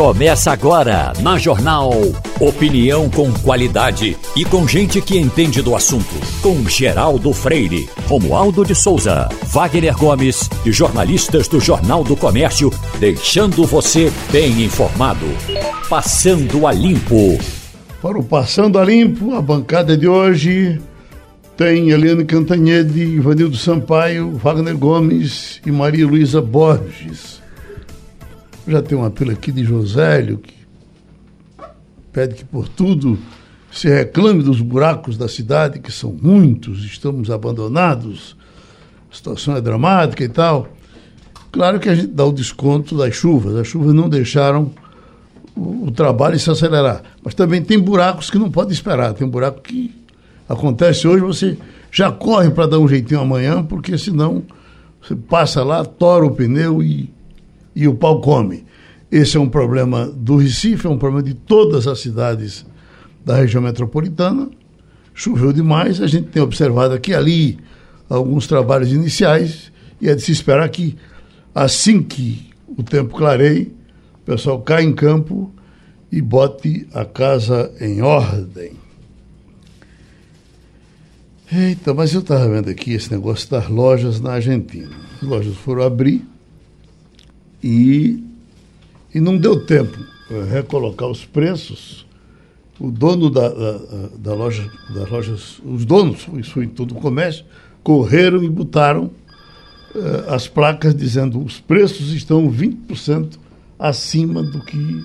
[0.00, 1.90] Começa agora na Jornal.
[2.40, 6.14] Opinião com qualidade e com gente que entende do assunto.
[6.40, 13.66] Com Geraldo Freire, Romualdo de Souza, Wagner Gomes e jornalistas do Jornal do Comércio, deixando
[13.66, 15.26] você bem informado.
[15.86, 17.38] Passando a Limpo.
[18.00, 20.80] Para o Passando a Limpo, a bancada de hoje
[21.58, 27.39] tem Eliane Cantanhede, Ivanildo Sampaio, Wagner Gomes e Maria Luísa Borges.
[28.70, 30.54] Já tem uma pila aqui de Josélio que
[32.12, 33.18] pede que por tudo
[33.72, 38.36] se reclame dos buracos da cidade, que são muitos, estamos abandonados,
[39.10, 40.68] a situação é dramática e tal.
[41.50, 44.70] Claro que a gente dá o desconto das chuvas, as chuvas não deixaram
[45.56, 47.02] o, o trabalho se acelerar.
[47.24, 49.92] Mas também tem buracos que não pode esperar, tem um buraco que
[50.48, 51.58] acontece hoje, você
[51.90, 54.44] já corre para dar um jeitinho amanhã, porque senão
[55.02, 57.10] você passa lá, tora o pneu e
[57.74, 58.64] e o pau come.
[59.10, 62.64] Esse é um problema do Recife, é um problema de todas as cidades
[63.24, 64.48] da região metropolitana.
[65.12, 67.58] Choveu demais, a gente tem observado aqui ali
[68.08, 70.96] alguns trabalhos iniciais e é de se esperar que
[71.54, 73.74] assim que o tempo clareie,
[74.22, 75.52] o pessoal caia em campo
[76.10, 78.72] e bote a casa em ordem.
[81.52, 84.90] Eita, mas eu estava vendo aqui esse negócio das lojas na Argentina.
[85.20, 86.24] As lojas foram abrir,
[87.62, 88.22] e,
[89.14, 89.98] e não deu tempo
[90.50, 92.06] recolocar os preços.
[92.78, 93.78] O dono da, da,
[94.16, 97.44] da loja, das lojas, os donos, isso em todo o comércio,
[97.82, 99.04] correram e botaram
[99.94, 103.38] uh, as placas dizendo os preços estão 20%
[103.78, 105.04] acima do que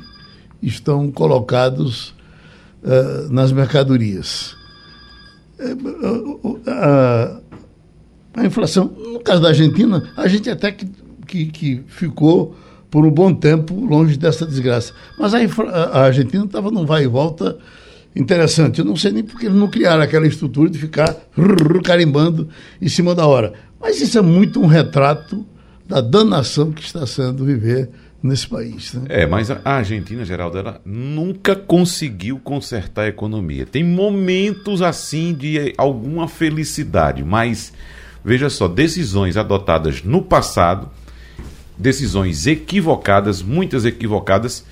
[0.61, 2.13] estão colocados
[2.81, 4.55] uh, nas mercadorias.
[8.33, 10.85] A inflação, no caso da Argentina, a gente até que
[11.25, 12.55] que, que ficou
[12.89, 14.93] por um bom tempo longe dessa desgraça.
[15.19, 17.57] Mas a, a Argentina estava num vai e volta
[18.15, 18.79] interessante.
[18.79, 21.13] Eu não sei nem porque eles não criaram aquela estrutura de ficar
[21.83, 22.47] carimbando
[22.81, 23.53] em cima da hora.
[23.81, 25.45] Mas isso é muito um retrato
[25.85, 27.89] da danação que está sendo viver
[28.23, 28.93] nesse país.
[28.93, 29.03] Né?
[29.09, 33.65] É, mas a Argentina, Geraldo, ela nunca conseguiu consertar a economia.
[33.65, 37.71] Tem momentos assim de alguma felicidade, mas
[38.23, 40.89] veja só, decisões adotadas no passado
[41.77, 44.65] decisões equivocadas, muitas equivocadas,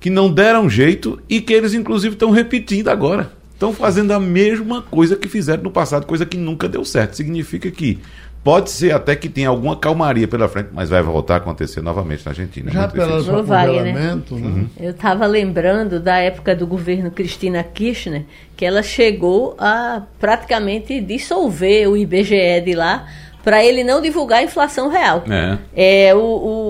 [0.00, 3.32] que não deram jeito e que eles, inclusive, estão repetindo agora.
[3.52, 7.16] Estão fazendo a mesma coisa que fizeram no passado, coisa que nunca deu certo.
[7.16, 7.98] Significa que
[8.44, 12.24] pode ser até que tenha alguma calmaria pela frente, mas vai voltar a acontecer novamente
[12.24, 12.70] na Argentina.
[12.70, 14.46] Já pelo congelamento, né?
[14.46, 14.66] Uhum.
[14.78, 18.24] Eu estava lembrando da época do governo Cristina Kirchner,
[18.56, 23.08] que ela chegou a praticamente dissolver o IBGE de lá
[23.46, 25.22] para ele não divulgar a inflação real.
[25.30, 26.08] É.
[26.08, 26.18] É, o,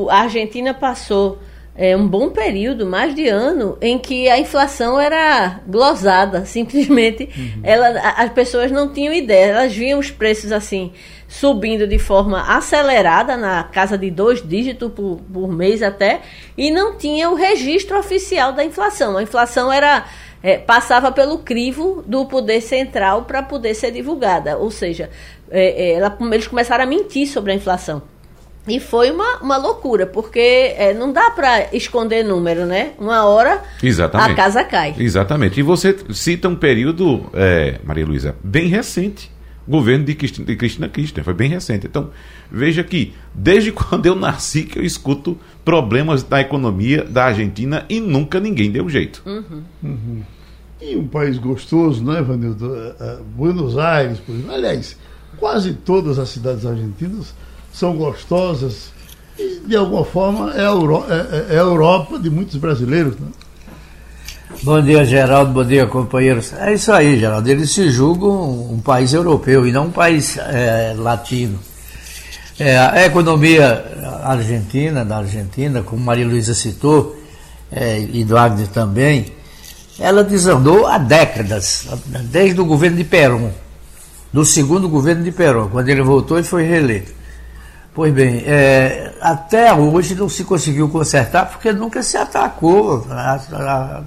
[0.04, 1.38] o a Argentina passou
[1.74, 7.30] é, um bom período, mais de ano, em que a inflação era glosada, simplesmente.
[7.34, 7.60] Uhum.
[7.62, 10.92] Ela, as pessoas não tinham ideia, elas viam os preços assim
[11.26, 16.20] subindo de forma acelerada, na casa de dois dígitos por, por mês até,
[16.58, 19.16] e não tinha o registro oficial da inflação.
[19.16, 20.04] A inflação era
[20.46, 24.56] é, passava pelo crivo do poder central para poder ser divulgada.
[24.56, 25.10] Ou seja,
[25.50, 28.00] é, é, ela, eles começaram a mentir sobre a inflação.
[28.68, 32.92] E foi uma, uma loucura, porque é, não dá para esconder número, né?
[32.96, 34.30] Uma hora Exatamente.
[34.30, 34.94] a casa cai.
[34.96, 35.58] Exatamente.
[35.58, 39.34] E você cita um período, é, Maria Luísa, bem recente.
[39.68, 41.88] Governo de Cristina, de Cristina Kirchner, foi bem recente.
[41.88, 42.10] Então,
[42.48, 47.98] veja que, desde quando eu nasci, que eu escuto problemas na economia da Argentina e
[47.98, 49.24] nunca ninguém deu jeito.
[49.26, 49.64] Uhum.
[49.82, 50.22] Uhum.
[50.80, 52.66] E um país gostoso, né, Vanildo?
[52.66, 54.54] Uh, Buenos Aires, por exemplo.
[54.54, 54.96] Aliás,
[55.38, 57.34] quase todas as cidades argentinas
[57.72, 58.92] são gostosas
[59.38, 63.18] e, de alguma forma, é é, é, é a Europa de muitos brasileiros.
[63.18, 63.28] Né?
[64.62, 65.52] Bom dia, Geraldo.
[65.52, 66.52] Bom dia, companheiros.
[66.54, 67.48] É isso aí, Geraldo.
[67.50, 71.58] Eles se julgam um país europeu e não um país é, latino.
[72.58, 73.84] É, a economia
[74.22, 77.14] argentina, da Argentina, como Maria Luísa citou,
[77.70, 79.26] é, e do Agnes também,
[79.98, 81.86] ela desandou há décadas,
[82.30, 83.50] desde o governo de Perón
[84.36, 85.68] do segundo governo de Perón.
[85.68, 87.10] Quando ele voltou, ele foi reeleito.
[87.94, 94.02] Pois bem, é, até hoje não se conseguiu consertar porque nunca se atacou a, a,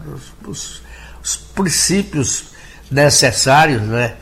[0.47, 0.83] os,
[1.23, 2.45] os, princípios
[2.91, 4.13] necessários né,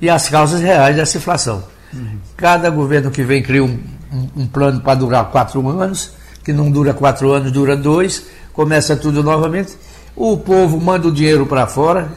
[0.00, 1.62] e as causas reais dessa inflação.
[1.92, 2.18] Uhum.
[2.36, 3.78] Cada governo que vem cria um,
[4.12, 6.10] um, um plano para durar quatro anos,
[6.42, 9.78] que não dura quatro anos, dura dois, começa tudo novamente.
[10.16, 12.08] O povo manda o dinheiro para fora,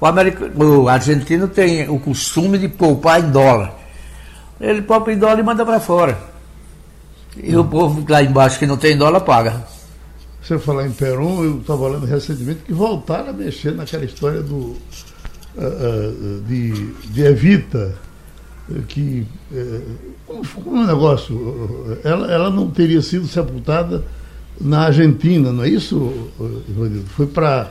[0.00, 3.74] o, americano, o argentino tem o costume de poupar em dólar.
[4.60, 6.18] Ele poupa em dólar e manda para fora.
[7.36, 9.64] E o povo lá embaixo que não tem dólar paga.
[10.42, 14.56] você falar em Peron, eu estava lendo recentemente que voltaram a mexer naquela história do
[14.56, 14.76] uh,
[15.56, 17.94] uh, de, de Evita,
[18.88, 24.04] que uh, como um negócio, ela, ela não teria sido sepultada
[24.60, 26.30] na Argentina, não é isso,
[26.68, 27.06] Ivanildo?
[27.16, 27.70] Foi para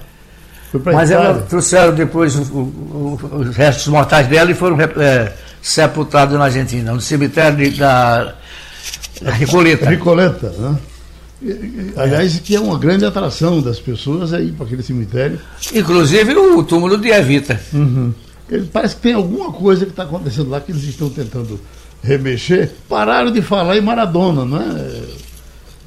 [0.86, 6.46] Mas ela trouxeram depois o, o, os restos mortais dela e foram é, sepultados na
[6.46, 8.36] Argentina, no cemitério da,
[9.22, 9.90] da Recoleta.
[9.90, 10.78] Recoleta, né?
[11.98, 15.40] Aliás, que é uma grande atração das pessoas aí para aquele cemitério.
[15.74, 17.60] Inclusive o túmulo de Evita.
[17.74, 18.14] Uhum.
[18.72, 21.60] Parece que tem alguma coisa que está acontecendo lá que eles estão tentando
[22.04, 22.70] remexer.
[22.88, 25.02] Pararam de falar em Maradona, não é?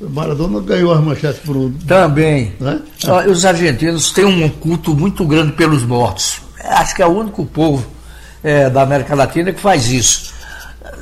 [0.00, 1.72] Maradona ganhou as manchetes por um.
[1.72, 2.52] Também.
[2.60, 2.80] Né?
[3.28, 6.40] Os argentinos têm um culto muito grande pelos mortos.
[6.60, 7.86] Acho que é o único povo
[8.42, 10.34] é, da América Latina que faz isso.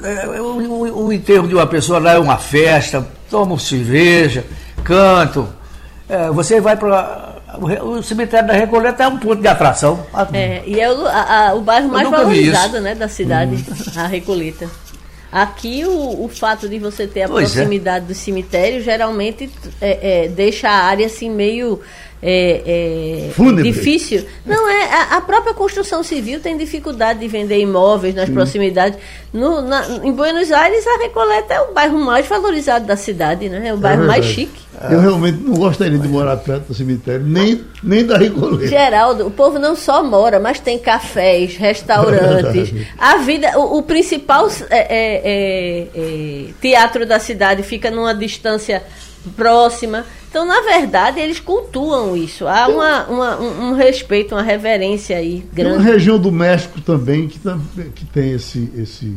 [0.03, 4.45] É, o, o, o enterro de uma pessoa lá é uma festa, tomam cerveja,
[4.85, 5.49] cantam.
[6.09, 7.31] É, você vai para.
[7.83, 10.07] O cemitério da Recoleta é um ponto de atração.
[10.33, 14.01] É, e é o, a, a, o bairro mais valorizado né, da cidade, hum.
[14.01, 14.69] a Recoleta.
[15.33, 17.55] Aqui o, o fato de você ter a pois é.
[17.55, 18.09] proximidade é.
[18.09, 19.49] do cemitério geralmente
[19.81, 21.81] é, é, deixa a área assim meio
[22.23, 24.25] é, é difícil.
[24.47, 28.35] Não, é a, a, própria construção civil tem dificuldade de vender imóveis nas hum.
[28.35, 28.97] proximidades.
[29.33, 33.69] No, na, em Buenos Aires, a Recoleta é o bairro mais valorizado da cidade, né?
[33.69, 34.63] É o bairro é mais chique.
[34.89, 38.69] Eu realmente não gostaria de morar perto do cemitério, nem, nem da Recoleta.
[38.69, 42.73] Geraldo, o povo não só mora, mas tem cafés, restaurantes.
[42.99, 48.83] a vida, o, o principal é, é, é, teatro da cidade fica numa distância
[49.31, 50.05] próxima.
[50.29, 52.47] Então, na verdade, eles cultuam isso.
[52.47, 55.77] Há uma, uma, um, um, respeito, uma reverência aí grande.
[55.77, 57.59] Tem uma região do México também que, tá,
[57.95, 59.17] que tem esse, esse,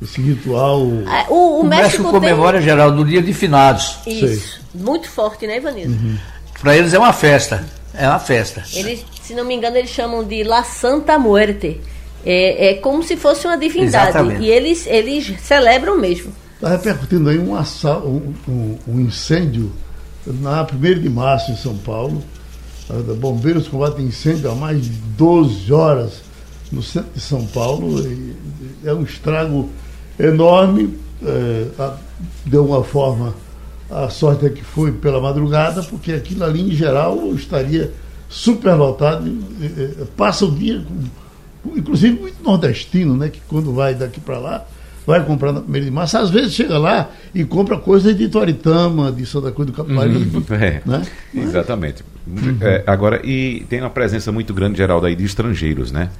[0.00, 0.86] esse ritual.
[1.06, 2.66] Ah, o, o, o México, México comemora, tem...
[2.66, 3.98] geral, do dia de finados.
[4.06, 4.26] Isso.
[4.26, 4.62] Sei.
[4.74, 5.92] Muito forte, né, Ivanildo?
[5.92, 6.16] Uhum.
[6.60, 7.64] Para eles é uma festa.
[7.94, 8.62] É uma festa.
[8.72, 11.80] Eles, se não me engano, eles chamam de La Santa Muerte.
[12.24, 14.10] É, é como se fosse uma divindade.
[14.10, 14.42] Exatamente.
[14.42, 16.32] E eles, eles celebram mesmo.
[16.62, 19.72] Está repercutindo aí um, um, um, um incêndio
[20.24, 22.22] na 1 de março em São Paulo.
[23.18, 26.22] Bombeiros combatem incêndio há mais de 12 horas
[26.70, 27.96] no centro de São Paulo.
[28.84, 29.70] é um estrago
[30.16, 30.96] enorme.
[31.24, 31.66] É,
[32.46, 33.34] de alguma forma,
[33.90, 37.92] a sorte é que foi pela madrugada, porque aquilo ali, em geral, estaria
[38.28, 39.36] superlotado.
[40.16, 40.80] Passa o dia,
[41.64, 44.64] com, inclusive muito nordestino, né, que quando vai daqui para lá,
[45.06, 49.10] vai comprar na primeira de março, às vezes chega lá e compra coisas de Toritama,
[49.10, 50.36] de Santa Cruz do Capibaribe.
[50.36, 51.02] Uhum, é, né?
[51.34, 52.04] Exatamente.
[52.26, 52.58] Uhum.
[52.60, 56.10] É, agora, e tem uma presença muito grande, Geraldo, aí de estrangeiros, né?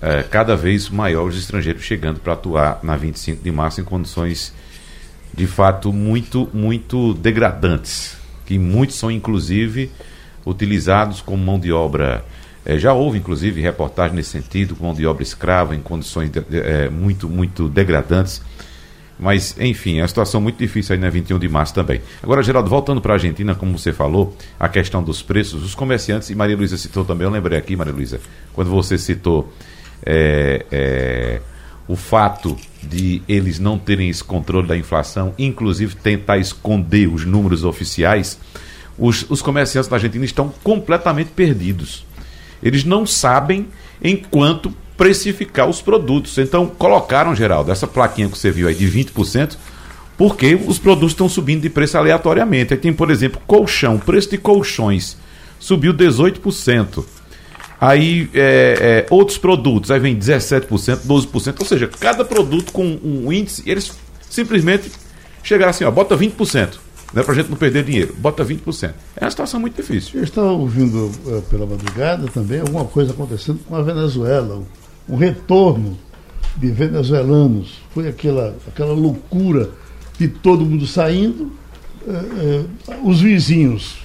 [0.00, 4.52] É, cada vez maior os estrangeiros chegando para atuar na 25 de março em condições
[5.34, 8.16] de fato muito, muito degradantes,
[8.46, 9.90] que muitos são inclusive
[10.46, 12.24] utilizados como mão de obra
[12.68, 16.44] é, já houve, inclusive, reportagem nesse sentido, com mão de obra escrava em condições de,
[16.52, 18.42] é, muito, muito degradantes.
[19.18, 22.02] Mas, enfim, é uma situação muito difícil aí na 21 de março também.
[22.22, 26.28] Agora, Geraldo, voltando para a Argentina, como você falou, a questão dos preços, os comerciantes,
[26.28, 28.20] e Maria Luísa citou também, eu lembrei aqui, Maria Luísa,
[28.52, 29.50] quando você citou
[30.04, 31.40] é, é,
[31.88, 37.64] o fato de eles não terem esse controle da inflação, inclusive tentar esconder os números
[37.64, 38.38] oficiais,
[38.98, 42.06] os, os comerciantes da Argentina estão completamente perdidos.
[42.62, 43.66] Eles não sabem
[44.02, 46.36] enquanto precificar os produtos.
[46.38, 49.56] Então, colocaram, Geraldo, essa plaquinha que você viu aí de 20%,
[50.16, 52.74] porque os produtos estão subindo de preço aleatoriamente.
[52.74, 55.16] Aí tem, por exemplo, colchão, o preço de colchões
[55.60, 57.04] subiu 18%.
[57.80, 60.66] Aí é, é, outros produtos, aí vem 17%,
[61.06, 63.92] 12%, ou seja, cada produto com um índice, eles
[64.28, 64.90] simplesmente
[65.44, 68.14] chegaram assim, ó, bota 20% né, para a gente não perder dinheiro.
[68.18, 68.92] Bota 20%.
[69.16, 70.18] É uma situação muito difícil.
[70.18, 74.62] Eu estava ouvindo uh, pela madrugada também alguma coisa acontecendo com a Venezuela,
[75.08, 75.98] um retorno
[76.56, 77.80] de venezuelanos.
[77.92, 79.70] Foi aquela, aquela loucura
[80.18, 81.52] de todo mundo saindo,
[82.06, 83.98] uh, uh, os vizinhos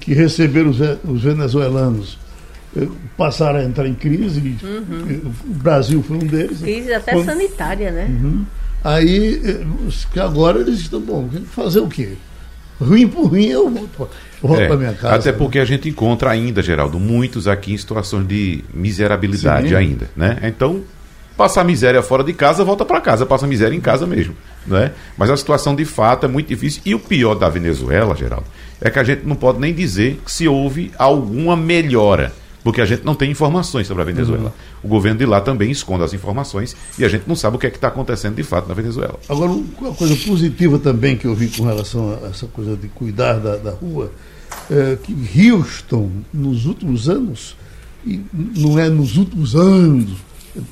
[0.00, 2.18] que receberam os, os venezuelanos
[3.16, 5.32] passaram a entrar em crise, uhum.
[5.44, 6.60] o Brasil foi um deles.
[6.60, 8.06] Crise até Quando, sanitária, né?
[8.08, 8.44] Uhum.
[8.84, 9.40] Aí,
[10.12, 12.16] que agora eles estão, bom, fazer o quê?
[12.78, 14.10] Ruim por ruim, eu volto,
[14.42, 15.14] volto é, para minha casa.
[15.14, 19.74] Até porque a gente encontra ainda, Geraldo, muitos aqui em situações de miserabilidade Sim.
[19.74, 20.38] ainda, né?
[20.42, 20.82] Então,
[21.34, 24.36] passar miséria fora de casa, volta para casa, passa miséria em casa mesmo,
[24.66, 24.90] né?
[25.16, 26.82] Mas a situação de fato é muito difícil.
[26.84, 28.46] E o pior da Venezuela, Geraldo,
[28.80, 32.32] é que a gente não pode nem dizer que se houve alguma melhora
[32.64, 34.46] porque a gente não tem informações sobre a Venezuela.
[34.46, 34.50] Uhum.
[34.82, 37.66] O governo de lá também esconde as informações e a gente não sabe o que
[37.66, 39.20] é que está acontecendo de fato na Venezuela.
[39.28, 43.34] Agora, uma coisa positiva também que eu vi com relação a essa coisa de cuidar
[43.34, 44.10] da, da rua,
[44.70, 47.54] é que Houston, nos últimos anos,
[48.06, 50.10] e não é nos últimos anos,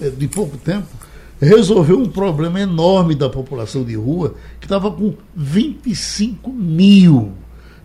[0.00, 0.88] é de pouco tempo,
[1.38, 7.32] resolveu um problema enorme da população de rua, que estava com 25 mil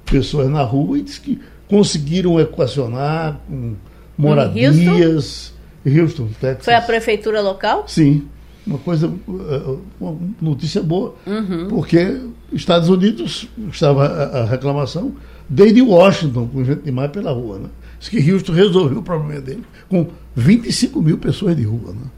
[0.05, 3.75] pessoas na rua e disse que conseguiram equacionar com
[4.17, 4.77] moradias.
[4.77, 5.57] Houston?
[5.85, 6.65] Houston, Texas.
[6.65, 7.85] Foi a prefeitura local?
[7.87, 8.27] Sim.
[8.65, 11.67] Uma coisa, uh, uma notícia boa, uhum.
[11.69, 12.19] porque
[12.51, 15.13] Estados Unidos estava a, a, reclamação
[15.47, 17.59] desde Washington, com gente demais pela rua.
[17.59, 17.69] Né?
[17.97, 21.93] Diz que Houston resolveu o problema dele com 25 mil pessoas de rua.
[21.93, 22.09] Né?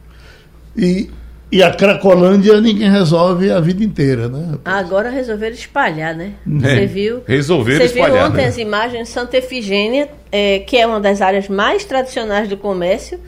[0.75, 1.10] E
[1.51, 4.60] e a Cracolândia ninguém resolve a vida inteira, né?
[4.63, 6.34] Agora resolveram espalhar, né?
[6.46, 7.24] É, você viu?
[7.25, 8.10] Resolveram espalhar.
[8.12, 8.48] Você viu ontem né?
[8.48, 13.20] as imagens de Santa Efigênia, é, que é uma das áreas mais tradicionais do comércio,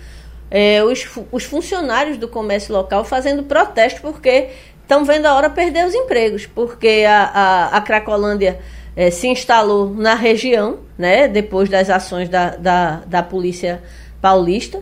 [0.52, 4.50] é, os, os funcionários do comércio local fazendo protesto porque
[4.82, 8.60] estão vendo a hora perder os empregos, porque a, a, a Cracolândia
[8.96, 11.28] é, se instalou na região, né?
[11.28, 13.82] Depois das ações da, da, da polícia
[14.22, 14.80] paulista.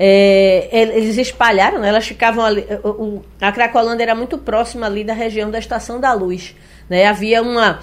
[0.00, 1.88] É, eles espalharam, né?
[1.88, 2.64] elas ficavam ali.
[2.84, 6.54] O, a Cracolândia era muito próxima ali da região da Estação da Luz.
[6.88, 7.04] Né?
[7.04, 7.80] Havia uma,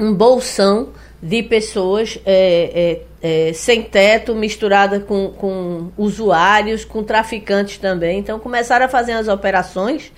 [0.00, 0.88] um bolsão
[1.22, 8.18] de pessoas é, é, sem teto, misturada com, com usuários, com traficantes também.
[8.18, 10.12] Então começaram a fazer as operações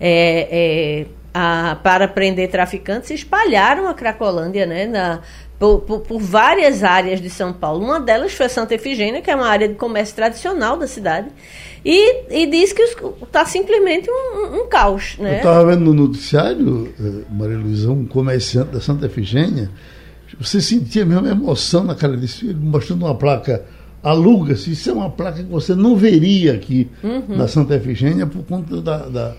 [0.00, 4.86] é, é, a, para prender traficantes espalharam a Cracolândia né?
[4.86, 5.20] Na,
[5.60, 7.84] por, por, por, várias áreas de São Paulo.
[7.84, 11.28] Uma delas foi Santa Efigênia, que é uma área de comércio tradicional da cidade,
[11.84, 12.82] e, e diz que
[13.22, 15.18] está simplesmente um, um, caos.
[15.18, 15.34] Né?
[15.34, 19.70] Eu estava vendo no noticiário, eh, Maria Luísa, um comerciante da Santa Efigênia,
[20.40, 23.62] você sentia mesmo emoção na cara dele, mostrando uma placa
[24.02, 24.72] aluga-se.
[24.72, 27.36] Isso é uma placa que você não veria aqui uhum.
[27.36, 29.36] na Santa Efigênia por conta da, da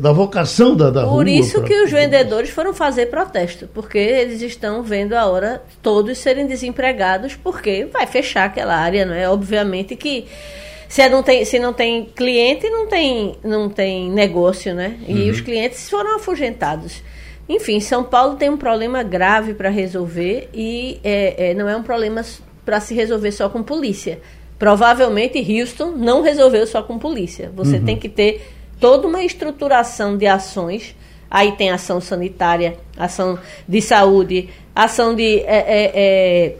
[0.00, 1.16] da vocação da, da Por rua.
[1.18, 1.68] Por isso pra...
[1.68, 7.34] que os vendedores foram fazer protesto, porque eles estão vendo a hora todos serem desempregados,
[7.34, 9.28] porque vai fechar aquela área, não é?
[9.28, 10.26] Obviamente que
[10.88, 14.98] se não tem, se não tem cliente, não tem, não tem negócio, né?
[15.08, 15.30] E uhum.
[15.30, 17.02] os clientes foram afugentados.
[17.48, 21.82] Enfim, São Paulo tem um problema grave para resolver e é, é, não é um
[21.82, 22.22] problema
[22.64, 24.20] para se resolver só com polícia.
[24.58, 27.50] Provavelmente Houston não resolveu só com polícia.
[27.54, 27.84] Você uhum.
[27.84, 28.40] tem que ter
[28.84, 30.94] toda uma estruturação de ações.
[31.30, 35.40] Aí tem ação sanitária, ação de saúde, ação de.
[35.40, 36.56] É, é, é,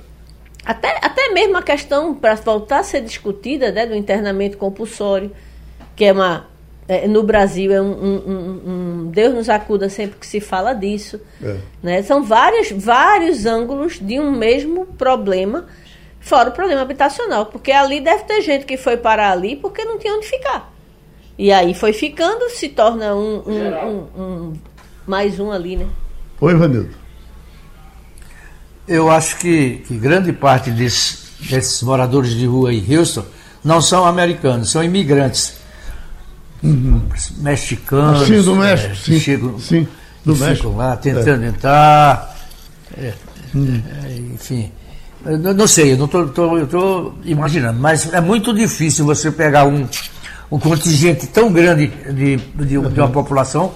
[0.65, 5.33] até, até mesmo a questão, para voltar a ser discutida, né, do internamento compulsório,
[5.95, 6.49] que é uma.
[6.89, 10.73] É, no Brasil é um, um, um, um, Deus nos acuda sempre que se fala
[10.73, 11.21] disso.
[11.43, 11.57] É.
[11.83, 12.03] Né?
[12.03, 15.67] São vários, vários ângulos de um mesmo problema,
[16.21, 19.99] fora o problema habitacional, porque ali deve ter gente que foi parar ali porque não
[19.99, 20.74] tinha onde ficar.
[21.37, 24.53] E aí foi ficando, se torna um, um, um, um
[25.07, 25.87] mais um ali, né?
[26.41, 26.91] Oi, Vanildo.
[28.87, 31.19] Eu acho que, que grande parte desse,
[31.51, 33.25] desses moradores de rua em Houston
[33.65, 35.55] não são americanos, são imigrantes.
[36.63, 37.03] Uhum.
[37.39, 38.27] Mexicanos.
[38.27, 38.93] Sim, do México.
[38.93, 39.89] É, sim, chegam, sim,
[40.25, 40.71] do México.
[40.71, 41.49] lá tentando é.
[41.49, 42.37] entrar.
[42.97, 43.13] É,
[43.55, 43.83] hum.
[44.35, 44.71] enfim.
[45.25, 49.89] Eu não sei, eu não estou imaginando, mas é muito difícil você pegar um,
[50.55, 53.73] um contingente tão grande de, de, de uma população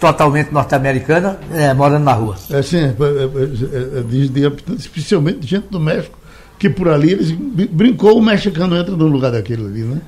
[0.00, 2.34] totalmente norte-americana é, morando na rua.
[2.50, 4.42] É sim, é, é, é, de,
[4.76, 6.18] especialmente gente do México,
[6.58, 10.00] que por ali eles brincou, o mexicano entra no lugar daquele ali, né?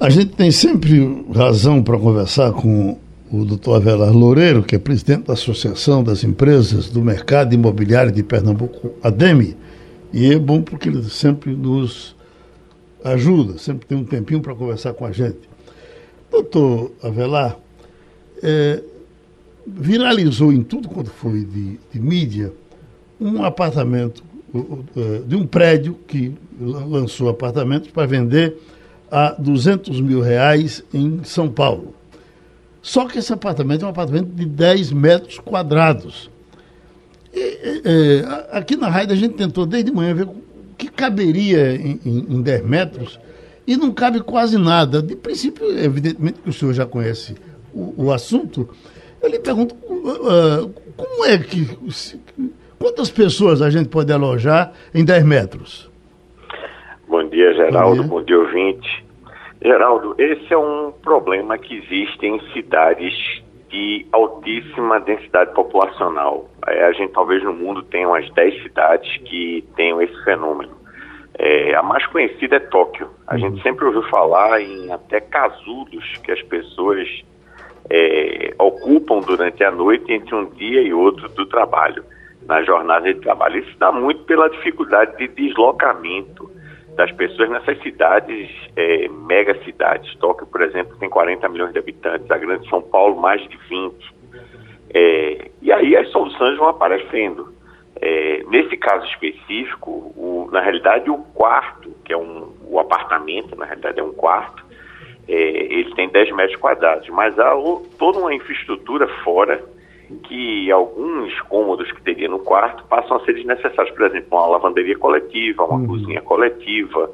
[0.00, 2.98] A gente tem sempre razão para conversar com
[3.30, 8.24] o doutor Avelar Loureiro, que é presidente da Associação das Empresas do Mercado Imobiliário de
[8.24, 9.56] Pernambuco, ADEME,
[10.12, 12.17] e é bom porque ele sempre nos
[13.10, 15.38] ajuda, sempre tem um tempinho para conversar com a gente.
[16.30, 17.58] Doutor Avelar,
[18.42, 18.82] é,
[19.66, 22.52] viralizou em tudo quanto foi de, de mídia
[23.20, 24.22] um apartamento
[24.96, 28.56] é, de um prédio que lançou apartamentos para vender
[29.10, 31.94] a 200 mil reais em São Paulo.
[32.80, 36.30] Só que esse apartamento é um apartamento de 10 metros quadrados.
[37.34, 40.28] E, é, aqui na rádio a gente tentou desde manhã ver
[40.98, 43.20] caberia em, em, em 10 metros
[43.64, 45.00] e não cabe quase nada.
[45.00, 47.36] De princípio, evidentemente que o senhor já conhece
[47.72, 48.68] o, o assunto,
[49.22, 51.78] eu lhe pergunto uh, como é que.
[52.78, 55.90] Quantas pessoas a gente pode alojar em 10 metros?
[57.08, 58.04] Bom dia, Geraldo.
[58.04, 59.04] Bom dia, Bom dia ouvinte.
[59.60, 66.48] Geraldo, esse é um problema que existe em cidades de altíssima densidade populacional.
[66.68, 70.77] É, a gente talvez no mundo tenha umas 10 cidades que tenham esse fenômeno.
[71.38, 73.08] É, a mais conhecida é Tóquio.
[73.26, 73.40] A uhum.
[73.40, 77.06] gente sempre ouviu falar em até casulos que as pessoas
[77.88, 82.04] é, ocupam durante a noite entre um dia e outro do trabalho,
[82.46, 83.60] na jornada de trabalho.
[83.60, 86.50] Isso dá muito pela dificuldade de deslocamento
[86.96, 90.12] das pessoas nessas cidades, é, mega cidades.
[90.16, 94.18] Tóquio, por exemplo, tem 40 milhões de habitantes, a Grande São Paulo, mais de 20.
[94.92, 97.54] É, e aí as soluções vão aparecendo.
[98.00, 103.64] É, nesse caso específico, o, na realidade, o quarto, que é um, o apartamento, na
[103.64, 104.64] realidade é um quarto,
[105.26, 109.62] é, ele tem 10 metros quadrados, mas há o, toda uma infraestrutura fora
[110.24, 113.94] que alguns cômodos que teria no quarto passam a ser desnecessários.
[113.94, 115.86] Por exemplo, uma lavanderia coletiva, uma uhum.
[115.86, 117.10] cozinha coletiva,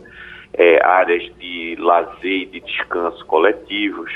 [0.52, 4.12] é, áreas de lazer e de descanso coletivos.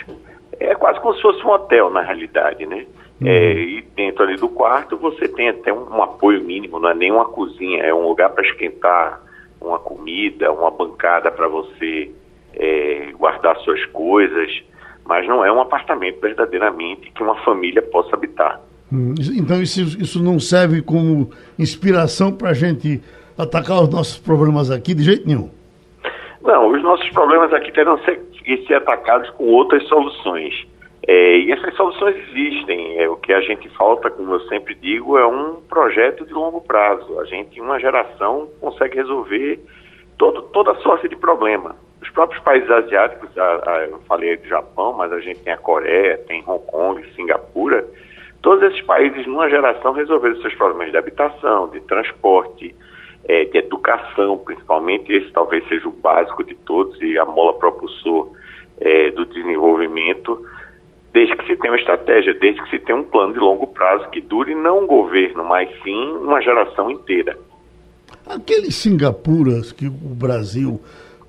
[0.61, 2.87] É quase como se fosse um hotel, na realidade, né?
[3.21, 3.27] Uhum.
[3.27, 6.95] É, e dentro ali do quarto você tem até um, um apoio mínimo, não é
[6.95, 9.21] nem uma cozinha, é um lugar para esquentar
[9.61, 12.13] uma comida, uma bancada para você
[12.55, 14.63] é, guardar suas coisas,
[15.05, 18.61] mas não é um apartamento verdadeiramente que uma família possa habitar.
[18.93, 23.03] Hum, então isso, isso não serve como inspiração para a gente
[23.37, 25.51] atacar os nossos problemas aqui de jeito nenhum?
[26.43, 28.21] Não, os nossos problemas aqui terão ser,
[28.67, 30.55] ser atacados com outras soluções.
[31.09, 32.99] É, e essas soluções existem.
[32.99, 36.61] É, o que a gente falta, como eu sempre digo, é um projeto de longo
[36.61, 37.19] prazo.
[37.19, 39.59] A gente, em uma geração, consegue resolver
[40.19, 41.75] todo, toda sorte de problema.
[42.01, 45.57] Os próprios países asiáticos, a, a, eu falei do Japão, mas a gente tem a
[45.57, 47.85] Coreia, tem Hong Kong, Singapura,
[48.43, 52.75] Todos esses países, numa geração, resolveram seus problemas de habitação, de transporte,
[53.27, 55.13] é, de educação, principalmente.
[55.13, 58.31] Esse talvez seja o básico de todos e a mola propulsor
[58.81, 60.47] é, do desenvolvimento,
[61.19, 64.09] desde que se tenha uma estratégia, desde que se tenha um plano de longo prazo
[64.11, 67.37] que dure não um governo, mas sim uma geração inteira.
[68.25, 70.81] Aqueles Singapuras que o Brasil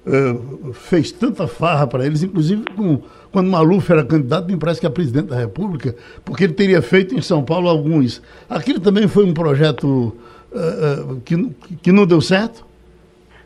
[0.05, 4.85] uh, fez tanta farra para eles, inclusive com quando Maluf era candidato, me parece que
[4.85, 8.21] a presidente da República, porque ele teria feito em São Paulo alguns.
[8.47, 11.49] Aquilo também foi um projeto uh, uh, que,
[11.81, 12.63] que não deu certo?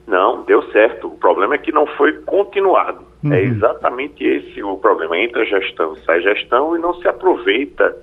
[0.05, 0.92] Não, deu certo.
[1.23, 3.05] O problema é que não foi continuado.
[3.23, 3.33] É uhum.
[3.33, 5.17] É exatamente esse o problema.
[5.17, 7.95] Entra gestão, sai gestão e não se aproveita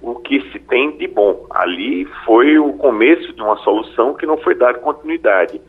[0.00, 1.44] o que se tem de bom.
[1.50, 5.60] Ali foi o começo de uma solução que não foi dada continuidade.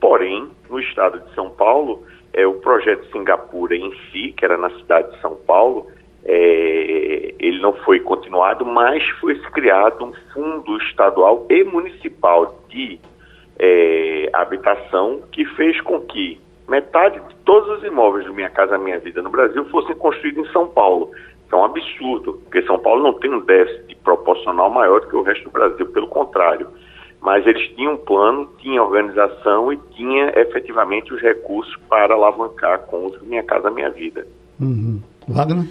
[0.00, 2.02] Porém, no estado de São Paulo,
[2.32, 5.86] é, o projeto Singapura em si, que era na cidade de São Paulo,
[6.24, 12.98] é, ele não foi continuado, mas foi criado um fundo estadual e municipal de
[13.56, 18.98] é, habitação que fez com que metade de todos os imóveis do Minha Casa Minha
[18.98, 21.10] Vida no Brasil fossem construídos em São Paulo.
[21.44, 25.16] Isso é um absurdo, porque São Paulo não tem um déficit proporcional maior do que
[25.16, 26.68] o resto do Brasil, pelo contrário
[27.26, 33.08] mas eles tinham um plano, tinha organização e tinha efetivamente os recursos para alavancar com
[33.08, 34.24] o Minha Casa Minha Vida.
[34.60, 35.02] Uhum.
[35.26, 35.64] Wagner?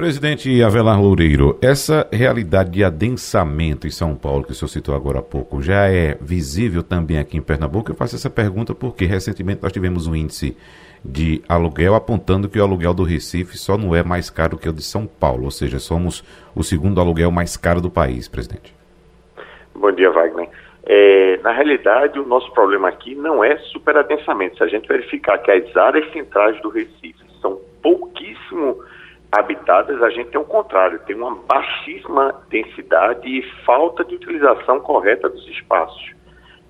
[0.00, 5.18] Presidente Avelar Loureiro, essa realidade de adensamento em São Paulo, que o senhor citou agora
[5.18, 7.90] há pouco, já é visível também aqui em Pernambuco?
[7.90, 10.56] Eu faço essa pergunta porque recentemente nós tivemos um índice
[11.04, 14.72] de aluguel apontando que o aluguel do Recife só não é mais caro que o
[14.72, 16.24] de São Paulo, ou seja, somos
[16.56, 18.74] o segundo aluguel mais caro do país, presidente.
[19.74, 20.48] Bom dia, Wagner.
[20.86, 24.56] É, na realidade, o nosso problema aqui não é superadensamento.
[24.56, 28.78] Se a gente verificar que as áreas centrais do Recife são pouquíssimo
[29.32, 35.28] habitadas, a gente tem o contrário, tem uma baixíssima densidade e falta de utilização correta
[35.28, 36.12] dos espaços.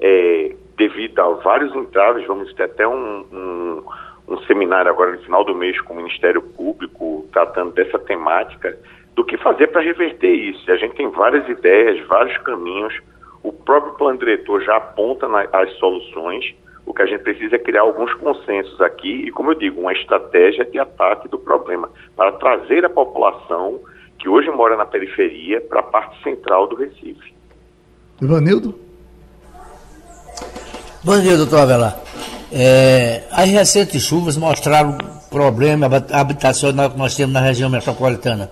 [0.01, 3.83] É, devido a vários entraves, vamos ter até um, um,
[4.29, 8.79] um seminário agora no final do mês com o Ministério Público tratando dessa temática,
[9.14, 10.70] do que fazer para reverter isso.
[10.70, 12.94] A gente tem várias ideias, vários caminhos
[13.42, 16.55] o próprio plano diretor já aponta na, as soluções.
[16.90, 19.92] O que a gente precisa é criar alguns consensos aqui e, como eu digo, uma
[19.92, 23.79] estratégia de ataque do problema para trazer a população
[24.18, 27.33] que hoje mora na periferia para a parte central do Recife.
[28.20, 28.74] Ivanildo?
[31.05, 31.96] Bom dia, doutor Avelar.
[32.53, 38.50] É, as recentes chuvas mostraram o problema habitacional que nós temos na região metropolitana.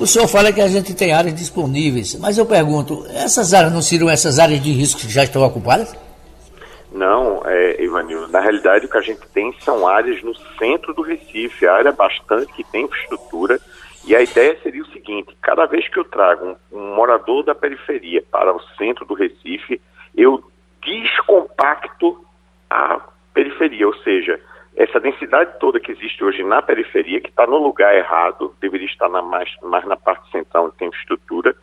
[0.00, 3.82] O senhor fala que a gente tem áreas disponíveis, mas eu pergunto, essas áreas não
[3.82, 5.94] seriam essas áreas de risco que já estão ocupadas?
[6.96, 11.02] Não, é, Ivanildo, na realidade o que a gente tem são áreas no centro do
[11.02, 13.60] Recife, área bastante que tem infraestrutura,
[14.06, 17.54] e a ideia seria o seguinte, cada vez que eu trago um, um morador da
[17.54, 19.78] periferia para o centro do Recife,
[20.16, 20.42] eu
[20.82, 22.24] descompacto
[22.70, 22.98] a
[23.34, 24.40] periferia, ou seja,
[24.74, 29.10] essa densidade toda que existe hoje na periferia, que está no lugar errado, deveria estar
[29.10, 31.54] na mais, mais na parte central, onde tem estrutura,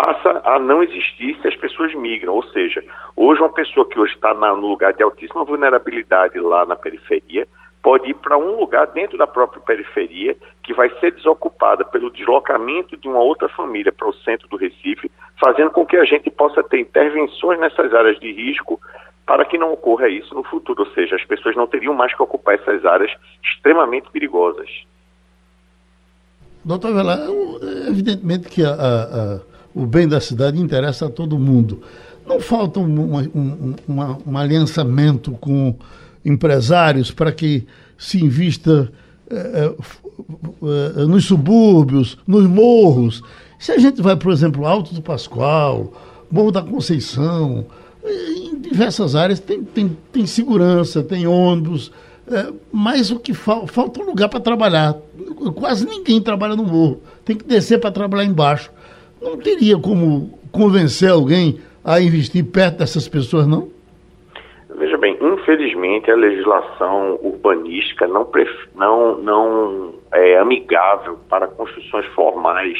[0.00, 2.34] passa a não existir se as pessoas migram.
[2.34, 2.84] Ou seja,
[3.16, 7.48] hoje uma pessoa que hoje está no lugar de altíssima vulnerabilidade lá na periferia
[7.82, 12.96] pode ir para um lugar dentro da própria periferia que vai ser desocupada pelo deslocamento
[12.96, 16.62] de uma outra família para o centro do Recife, fazendo com que a gente possa
[16.62, 18.80] ter intervenções nessas áreas de risco
[19.26, 22.22] para que não ocorra isso no futuro, ou seja, as pessoas não teriam mais que
[22.22, 23.10] ocupar essas áreas
[23.42, 24.68] extremamente perigosas.
[26.64, 27.18] Doutor Velar,
[27.88, 29.02] evidentemente que a, a,
[29.36, 29.40] a,
[29.78, 31.80] o bem da cidade interessa a todo mundo.
[32.26, 35.74] Não falta um, um, uma, um aliançamento com
[36.24, 38.92] empresários para que se invista
[39.30, 39.74] eh,
[40.98, 43.22] eh, nos subúrbios, nos morros.
[43.58, 45.92] Se a gente vai, por exemplo, Alto do Pascoal,
[46.30, 47.64] Morro da Conceição,
[48.04, 51.90] em diversas áreas tem, tem, tem segurança, tem ônibus,
[52.30, 54.94] é, mas o que fa falta um lugar para trabalhar.
[55.54, 57.00] Quase ninguém trabalha no morro.
[57.24, 58.70] Tem que descer para trabalhar embaixo.
[59.20, 63.68] Não teria como convencer alguém a investir perto dessas pessoas, não?
[64.76, 68.28] Veja bem, infelizmente a legislação urbanística não,
[68.74, 72.78] não, não é amigável para construções formais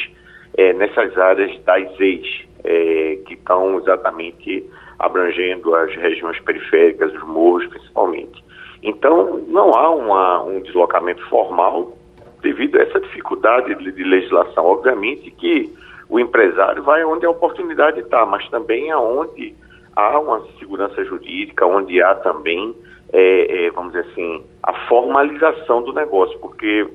[0.56, 2.26] é, nessas áreas das ex,
[2.64, 4.64] é, que estão exatamente
[4.98, 8.44] abrangendo as regiões periféricas, os morros principalmente.
[8.82, 11.96] Então, não há uma, um deslocamento formal
[12.42, 14.64] devido a essa dificuldade de, de legislação.
[14.64, 15.72] Obviamente que
[16.08, 19.54] o empresário vai onde a oportunidade está, mas também aonde
[19.94, 22.74] há uma segurança jurídica, onde há também,
[23.12, 26.86] é, é, vamos dizer assim, a formalização do negócio, porque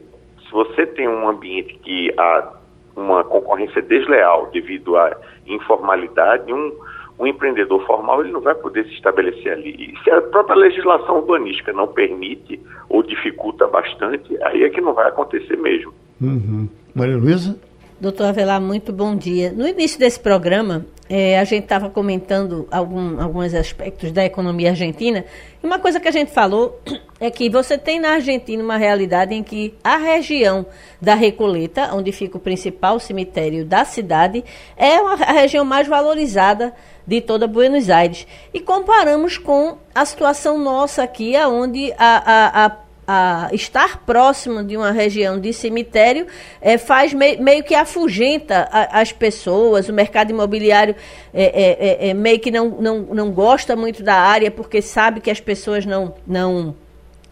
[0.45, 2.54] se você tem um ambiente que há
[2.95, 6.71] uma concorrência desleal devido à informalidade, um,
[7.19, 9.93] um empreendedor formal ele não vai poder se estabelecer ali.
[9.93, 14.93] E se a própria legislação urbanística não permite ou dificulta bastante, aí é que não
[14.93, 15.93] vai acontecer mesmo.
[16.21, 16.69] Uhum.
[16.95, 17.60] Maria Luísa?
[18.04, 19.54] Doutor Avelar, muito bom dia.
[19.54, 25.24] No início desse programa, é, a gente estava comentando algum, alguns aspectos da economia argentina.
[25.63, 26.82] E uma coisa que a gente falou
[27.18, 30.66] é que você tem na Argentina uma realidade em que a região
[31.02, 34.44] da Recoleta, onde fica o principal cemitério da cidade,
[34.76, 36.74] é uma, a região mais valorizada
[37.08, 38.28] de toda Buenos Aires.
[38.54, 44.78] E comparamos com a situação nossa aqui, onde a, a, a a estar próximo de
[44.78, 46.26] uma região de cemitério
[46.62, 50.96] é, faz me, meio que afugenta a, as pessoas, o mercado imobiliário
[51.34, 55.20] é, é, é, é, meio que não, não, não gosta muito da área porque sabe
[55.20, 56.76] que as pessoas não, não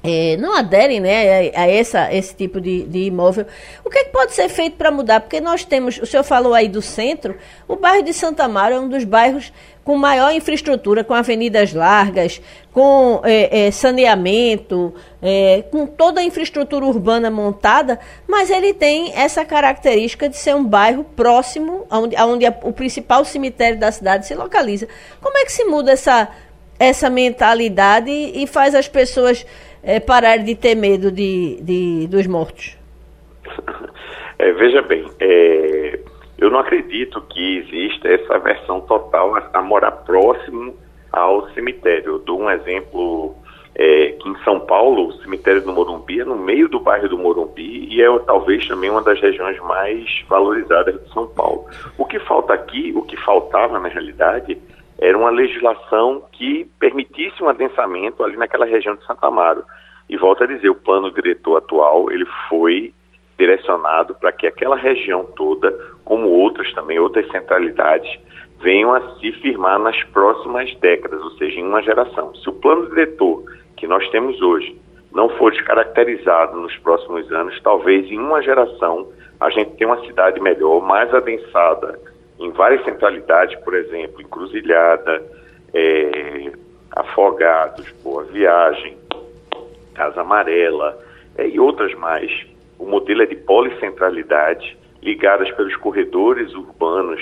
[0.04, 3.46] é, não aderem né, a, a essa, esse tipo de, de imóvel.
[3.86, 5.22] O que, é que pode ser feito para mudar?
[5.22, 8.80] Porque nós temos, o senhor falou aí do centro, o bairro de Santa Mara é
[8.80, 12.42] um dos bairros com maior infraestrutura, com avenidas largas,
[12.72, 19.44] com é, é, saneamento, é, com toda a infraestrutura urbana montada, mas ele tem essa
[19.44, 24.36] característica de ser um bairro próximo, onde, onde a, o principal cemitério da cidade se
[24.36, 24.88] localiza.
[25.20, 26.30] Como é que se muda essa,
[26.80, 29.46] essa mentalidade e faz as pessoas
[29.84, 32.78] é, parar de ter medo de, de dos mortos?
[34.38, 36.00] É, veja bem, é,
[36.42, 40.76] eu não acredito que exista essa versão total a, a morar próximo
[41.12, 42.14] ao cemitério.
[42.14, 43.36] Eu dou um exemplo
[43.76, 47.18] é, que em São Paulo, o cemitério do Morumbi é no meio do bairro do
[47.18, 51.68] Morumbi e é talvez também uma das regiões mais valorizadas de São Paulo.
[51.96, 54.58] O que falta aqui, o que faltava na realidade,
[54.98, 59.64] era uma legislação que permitisse um adensamento ali naquela região de Santa Amaro.
[60.10, 62.94] E volto a dizer, o plano diretor atual, ele foi
[63.42, 65.72] direcionado para que aquela região toda,
[66.06, 68.20] como outras também, outras centralidades,
[68.60, 72.36] venham a se firmar nas próximas décadas, ou seja, em uma geração.
[72.36, 73.44] Se o plano diretor
[73.76, 74.80] que nós temos hoje
[75.12, 79.08] não for descaracterizado nos próximos anos, talvez em uma geração
[79.40, 82.00] a gente tenha uma cidade melhor, mais adensada,
[82.40, 85.24] em várias centralidades, por exemplo, Encruzilhada,
[85.74, 86.52] é,
[86.96, 88.96] Afogados, Boa Viagem,
[89.96, 90.96] Casa Amarela
[91.38, 92.51] é, e outras mais.
[92.82, 97.22] O modelo é de policentralidade, ligadas pelos corredores urbanos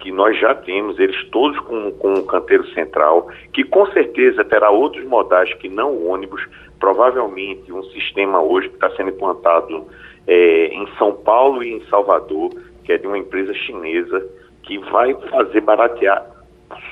[0.00, 4.68] que nós já temos, eles todos com, com um canteiro central, que com certeza terá
[4.68, 6.44] outros modais que não ônibus,
[6.80, 9.86] provavelmente um sistema hoje que está sendo implantado
[10.26, 12.50] é, em São Paulo e em Salvador,
[12.82, 14.28] que é de uma empresa chinesa,
[14.64, 16.26] que vai fazer baratear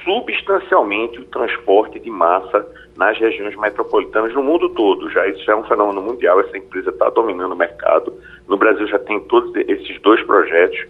[0.04, 2.64] substancialmente o transporte de massa
[2.96, 5.10] nas regiões metropolitanas no mundo todo.
[5.10, 8.12] Já isso já é um fenômeno mundial, essa empresa está dominando o mercado.
[8.48, 10.86] No Brasil já tem todos esses dois projetos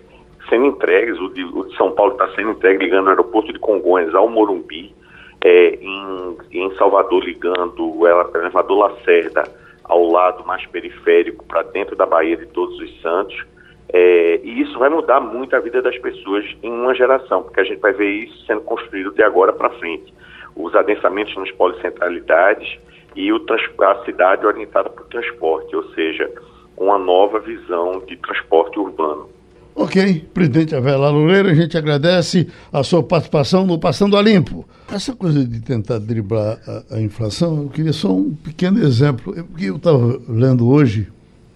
[0.48, 1.18] sendo entregues.
[1.18, 4.28] O de, o de São Paulo está sendo entregue ligando o aeroporto de Congonhas ao
[4.28, 4.94] Morumbi,
[5.42, 9.44] é, em, em, Salvador ligando o elevador Lacerda
[9.84, 13.44] ao lado mais periférico para dentro da Baía de Todos os Santos
[13.92, 17.64] É, e isso vai mudar muito a vida das pessoas em uma geração, porque a
[17.64, 20.12] gente vai ver isso sendo construído de agora para frente.
[20.56, 22.78] Os adensamentos nas policentralidades
[23.16, 23.44] e o,
[23.80, 26.30] a cidade orientada para o transporte, ou seja,
[26.76, 29.28] uma nova visão de transporte urbano.
[29.76, 34.64] Ok, presidente Avela Loureiro, a gente agradece a sua participação no Passando a Limpo.
[34.92, 39.34] Essa coisa de tentar driblar a, a inflação, eu queria só um pequeno exemplo.
[39.36, 41.08] Eu, eu estava lendo hoje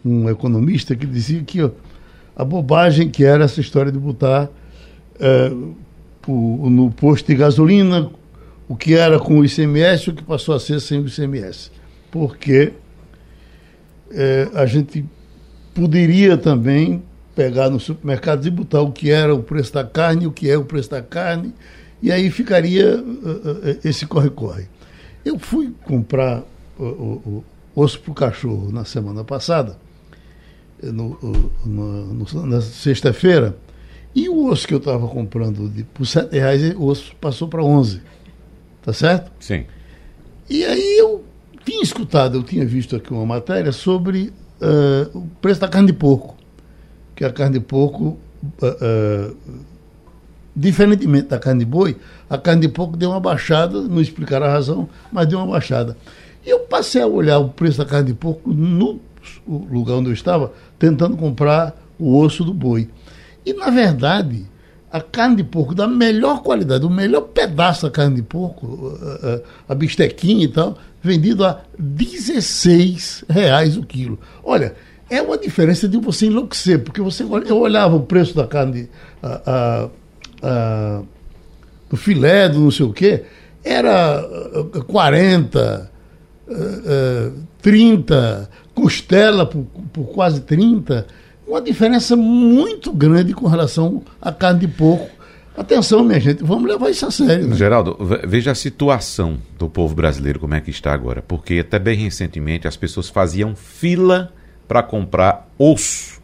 [0.05, 1.71] um economista que dizia que ó,
[2.35, 4.49] a bobagem que era essa história de botar
[5.21, 5.53] é,
[6.27, 8.11] o, no posto de gasolina
[8.69, 11.71] o que era com o ICMS e o que passou a ser sem o ICMS.
[12.11, 12.73] Porque
[14.11, 15.05] é, a gente
[15.75, 17.03] poderia também
[17.35, 20.59] pegar no supermercado e botar o que era o preço da carne, o que é
[20.59, 21.55] o preço da carne,
[22.03, 24.67] e aí ficaria uh, esse corre-corre.
[25.25, 26.43] Eu fui comprar
[27.75, 29.77] osso para o cachorro na semana passada,
[30.83, 31.19] no,
[31.65, 33.57] no, na sexta-feira,
[34.15, 37.63] e o osso que eu estava comprando de, por R$ reais, o osso passou para
[37.63, 38.01] 11.
[38.89, 39.31] Tá certo?
[39.39, 39.67] Sim.
[40.49, 41.23] E aí eu
[41.63, 45.93] tinha escutado, eu tinha visto aqui uma matéria sobre uh, o preço da carne de
[45.93, 46.35] porco
[47.15, 48.17] que a carne de porco,
[48.63, 49.37] uh, uh,
[50.57, 51.99] diferentemente da carne de boi,
[52.31, 55.95] a carne de porco deu uma baixada, não explicar a razão, mas deu uma baixada.
[56.47, 59.01] E eu passei a olhar o preço da carne de porco no
[59.47, 62.89] lugar onde eu estava, tentando comprar o osso do boi.
[63.45, 64.47] E, na verdade,
[64.91, 68.99] a carne de porco da melhor qualidade, o melhor pedaço da carne de porco,
[69.69, 74.19] a, a bistequinha e tal, vendido a 16 reais o quilo.
[74.43, 74.75] Olha,
[75.11, 78.89] é uma diferença de você enlouquecer, porque você eu olhava o preço da carne
[79.23, 79.89] a, a,
[80.43, 81.03] a,
[81.89, 83.25] do filé, do não sei o quê,
[83.65, 84.23] era
[84.87, 85.91] 40,
[87.61, 91.07] 30, costela por, por quase 30,
[91.49, 95.09] uma diferença muito grande com relação à carne de porco.
[95.57, 97.49] Atenção, minha gente, vamos levar isso a sério.
[97.49, 97.57] Né?
[97.57, 97.97] Geraldo,
[98.29, 101.21] veja a situação do povo brasileiro, como é que está agora.
[101.21, 104.33] Porque até bem recentemente as pessoas faziam fila
[104.69, 106.21] para comprar osso.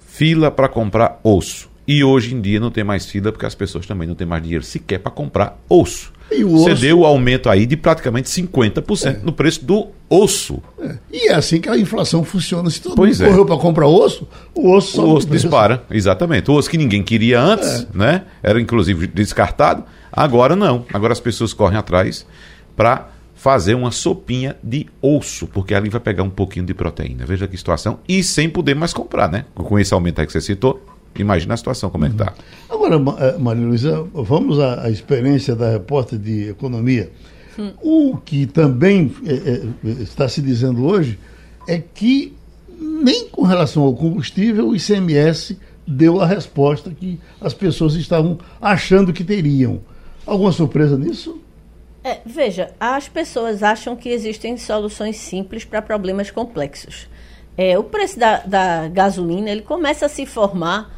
[0.00, 1.70] Fila para comprar osso.
[1.92, 4.42] E hoje em dia não tem mais fila porque as pessoas também não têm mais
[4.42, 6.10] dinheiro sequer para comprar osso.
[6.30, 6.80] E o Você osso...
[6.80, 9.18] deu o aumento aí de praticamente 50% é.
[9.22, 10.62] no preço do osso.
[10.80, 10.96] É.
[11.12, 12.70] E é assim que a inflação funciona.
[12.70, 13.30] Se todo pois mundo é.
[13.30, 15.84] correu para comprar osso, o osso, o osso dispara.
[15.90, 16.50] Exatamente.
[16.50, 17.86] O osso que ninguém queria antes, é.
[17.92, 18.22] né?
[18.42, 19.84] Era inclusive descartado.
[20.10, 20.86] Agora não.
[20.94, 22.24] Agora as pessoas correm atrás
[22.74, 27.26] para fazer uma sopinha de osso, porque ali vai pegar um pouquinho de proteína.
[27.26, 27.98] Veja que situação.
[28.08, 29.44] E sem poder mais comprar, né?
[29.54, 30.82] Com esse aumento aí que você citou,
[31.20, 32.32] imagina a situação como é que está.
[32.70, 32.74] Uhum.
[32.74, 37.10] Agora, eh, Maria Luísa, vamos à, à, experiência da repórter de economia.
[37.58, 37.72] Hum.
[37.82, 41.18] O que também é, é, está se dizendo hoje
[41.68, 42.34] é que
[42.78, 49.12] nem com relação ao combustível o ICMS deu a resposta que as pessoas estavam achando
[49.12, 49.80] que teriam.
[50.26, 51.40] Alguma surpresa nisso?
[52.04, 57.06] É, veja, as pessoas acham que existem soluções simples para problemas complexos.
[57.56, 60.90] É, o preço da, da gasolina ele começa a se formar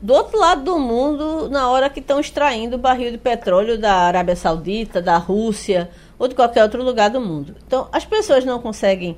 [0.00, 3.94] do outro lado do mundo na hora que estão extraindo o barril de petróleo da
[3.94, 7.54] Arábia Saudita, da Rússia ou de qualquer outro lugar do mundo.
[7.66, 9.16] Então, as pessoas não conseguem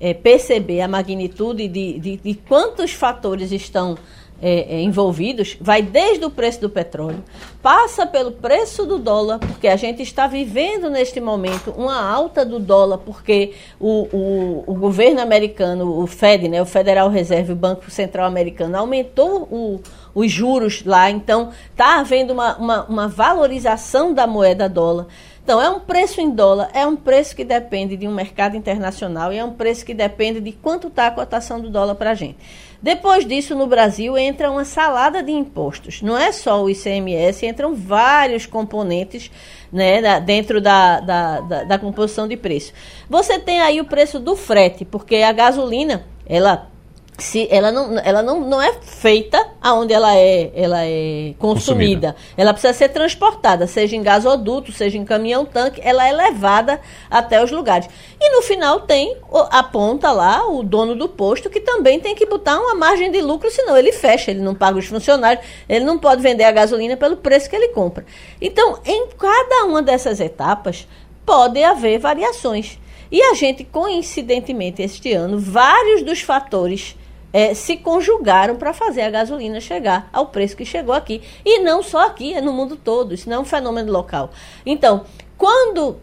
[0.00, 3.96] é, perceber a magnitude de, de, de quantos fatores estão
[4.42, 7.22] é, é, envolvidos, vai desde o preço do petróleo,
[7.62, 12.58] passa pelo preço do dólar, porque a gente está vivendo neste momento uma alta do
[12.58, 17.88] dólar, porque o, o, o governo americano, o Fed, né, o Federal Reserve, o Banco
[17.88, 19.80] Central Americano, aumentou o,
[20.12, 25.06] os juros lá, então está havendo uma, uma, uma valorização da moeda dólar.
[25.44, 29.32] Então, é um preço em dólar, é um preço que depende de um mercado internacional
[29.32, 32.14] e é um preço que depende de quanto está a cotação do dólar para a
[32.14, 32.38] gente.
[32.82, 36.02] Depois disso, no Brasil, entra uma salada de impostos.
[36.02, 39.30] Não é só o ICMS, entram vários componentes
[39.72, 42.72] né, dentro da, da, da, da composição de preço.
[43.08, 46.71] Você tem aí o preço do frete, porque a gasolina, ela
[47.18, 52.14] se ela não, ela não, não é feita aonde ela é, ela é consumida.
[52.14, 52.16] consumida.
[52.36, 57.50] Ela precisa ser transportada, seja em gasoduto, seja em caminhão-tanque, ela é levada até os
[57.50, 57.88] lugares.
[58.20, 59.16] E no final tem,
[59.50, 63.50] aponta lá o dono do posto que também tem que botar uma margem de lucro,
[63.50, 67.18] senão ele fecha, ele não paga os funcionários, ele não pode vender a gasolina pelo
[67.18, 68.04] preço que ele compra.
[68.40, 70.88] Então, em cada uma dessas etapas,
[71.26, 72.78] pode haver variações.
[73.10, 76.96] E a gente, coincidentemente, este ano, vários dos fatores
[77.32, 81.22] é, se conjugaram para fazer a gasolina chegar ao preço que chegou aqui.
[81.44, 83.14] E não só aqui, é no mundo todo.
[83.14, 84.30] Isso não é um fenômeno local.
[84.66, 85.04] Então,
[85.38, 85.96] quando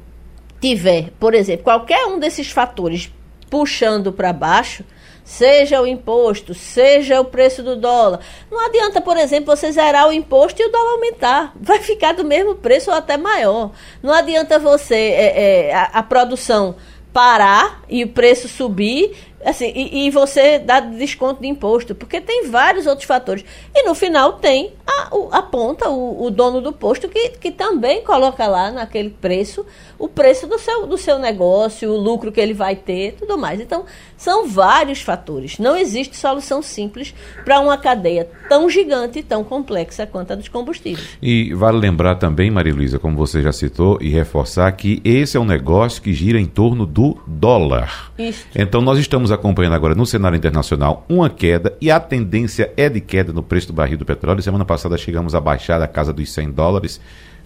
[0.60, 3.12] tiver, por exemplo, qualquer um desses fatores
[3.50, 4.84] puxando para baixo,
[5.24, 8.20] seja o imposto, seja o preço do dólar.
[8.50, 11.54] Não adianta, por exemplo, você zerar o imposto e o dólar aumentar.
[11.62, 13.72] Vai ficar do mesmo preço ou até maior.
[14.02, 16.76] Não adianta você, é, é, a, a produção
[17.14, 22.50] parar e o preço subir assim, e, e, você dá desconto de imposto, porque tem
[22.50, 23.44] vários outros fatores.
[23.74, 27.52] E no final tem a, o, a ponta, o, o, dono do posto, que, que
[27.52, 29.66] também coloca lá naquele preço
[30.00, 33.60] o preço do seu, do seu negócio, o lucro que ele vai ter, tudo mais.
[33.60, 33.84] Então,
[34.16, 35.60] são vários fatores.
[35.60, 40.48] Não existe solução simples para uma cadeia tão gigante e tão complexa quanto a dos
[40.48, 41.18] combustíveis.
[41.22, 45.40] E vale lembrar também, Maria Luísa, como você já citou, e reforçar que esse é
[45.40, 48.14] um negócio que gira em torno do dólar.
[48.18, 48.46] Isso.
[48.56, 53.02] Então, nós estamos acompanhando agora no cenário internacional uma queda e a tendência é de
[53.02, 54.42] queda no preço do barril do petróleo.
[54.42, 57.00] Semana passada chegamos a baixar a casa dos 100 dólares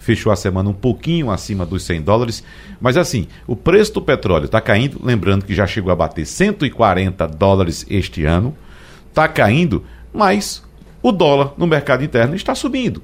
[0.04, 2.44] fechou a semana um pouquinho acima dos 100 dólares.
[2.80, 7.26] Mas assim, o preço do petróleo está caindo, lembrando que já chegou a bater 140
[7.28, 8.54] dólares este ano.
[9.08, 10.62] Está caindo, mas
[11.02, 13.02] o dólar no mercado interno está subindo.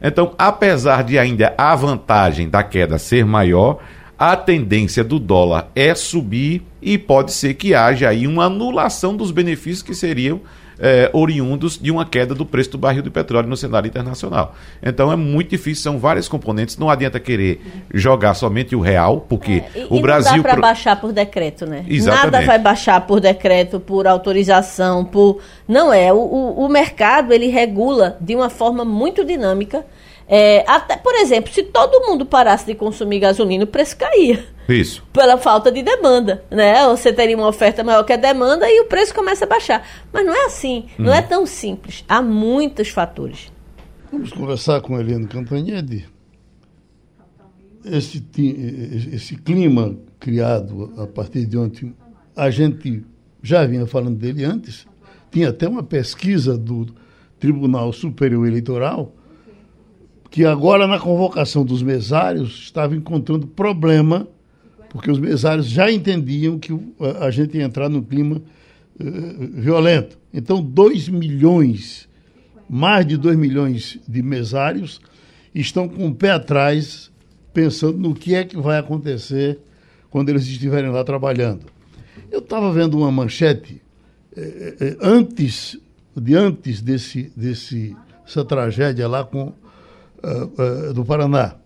[0.00, 3.78] Então, apesar de ainda a vantagem da queda ser maior,
[4.18, 9.30] a tendência do dólar é subir e pode ser que haja aí uma anulação dos
[9.30, 10.40] benefícios que seriam
[10.78, 14.54] é, oriundos de uma queda do preço do barril de petróleo no cenário internacional.
[14.82, 16.76] Então é muito difícil, são vários componentes.
[16.76, 17.60] Não adianta querer
[17.92, 20.36] jogar somente o real, porque é, e, o e Brasil.
[20.36, 21.84] Não dá para baixar por decreto, né?
[21.88, 22.32] Exatamente.
[22.32, 25.40] Nada vai baixar por decreto, por autorização, por.
[25.66, 26.12] Não é.
[26.12, 29.84] O, o, o mercado ele regula de uma forma muito dinâmica.
[30.28, 34.44] É, até, por exemplo, se todo mundo parasse de consumir gasolina, o preço caía.
[34.68, 35.04] Isso.
[35.12, 36.84] Pela falta de demanda, né?
[36.88, 39.86] Você teria uma oferta maior que a demanda e o preço começa a baixar.
[40.12, 41.28] Mas não é assim, não é uhum.
[41.28, 42.04] tão simples.
[42.08, 43.52] Há muitos fatores.
[44.10, 46.08] Vamos conversar com a Eliane Cantanhede.
[47.84, 48.24] Esse,
[49.12, 51.94] esse clima criado a partir de ontem,
[52.34, 53.04] a gente
[53.40, 54.88] já vinha falando dele antes.
[55.30, 56.86] Tinha até uma pesquisa do
[57.38, 59.12] Tribunal Superior Eleitoral
[60.30, 64.28] que agora na convocação dos mesários estava encontrando problema
[64.96, 66.72] porque os mesários já entendiam que
[67.20, 68.36] a gente ia entrar num clima
[68.98, 70.18] uh, violento.
[70.32, 72.08] Então, 2 milhões,
[72.66, 74.98] mais de 2 milhões de mesários
[75.54, 77.10] estão com o pé atrás,
[77.52, 79.58] pensando no que é que vai acontecer
[80.08, 81.66] quando eles estiverem lá trabalhando.
[82.30, 83.82] Eu estava vendo uma manchete
[84.34, 85.78] eh, eh, antes,
[86.16, 87.94] de antes desse, desse,
[88.26, 89.52] essa tragédia lá com,
[90.22, 91.56] uh, uh, do Paraná.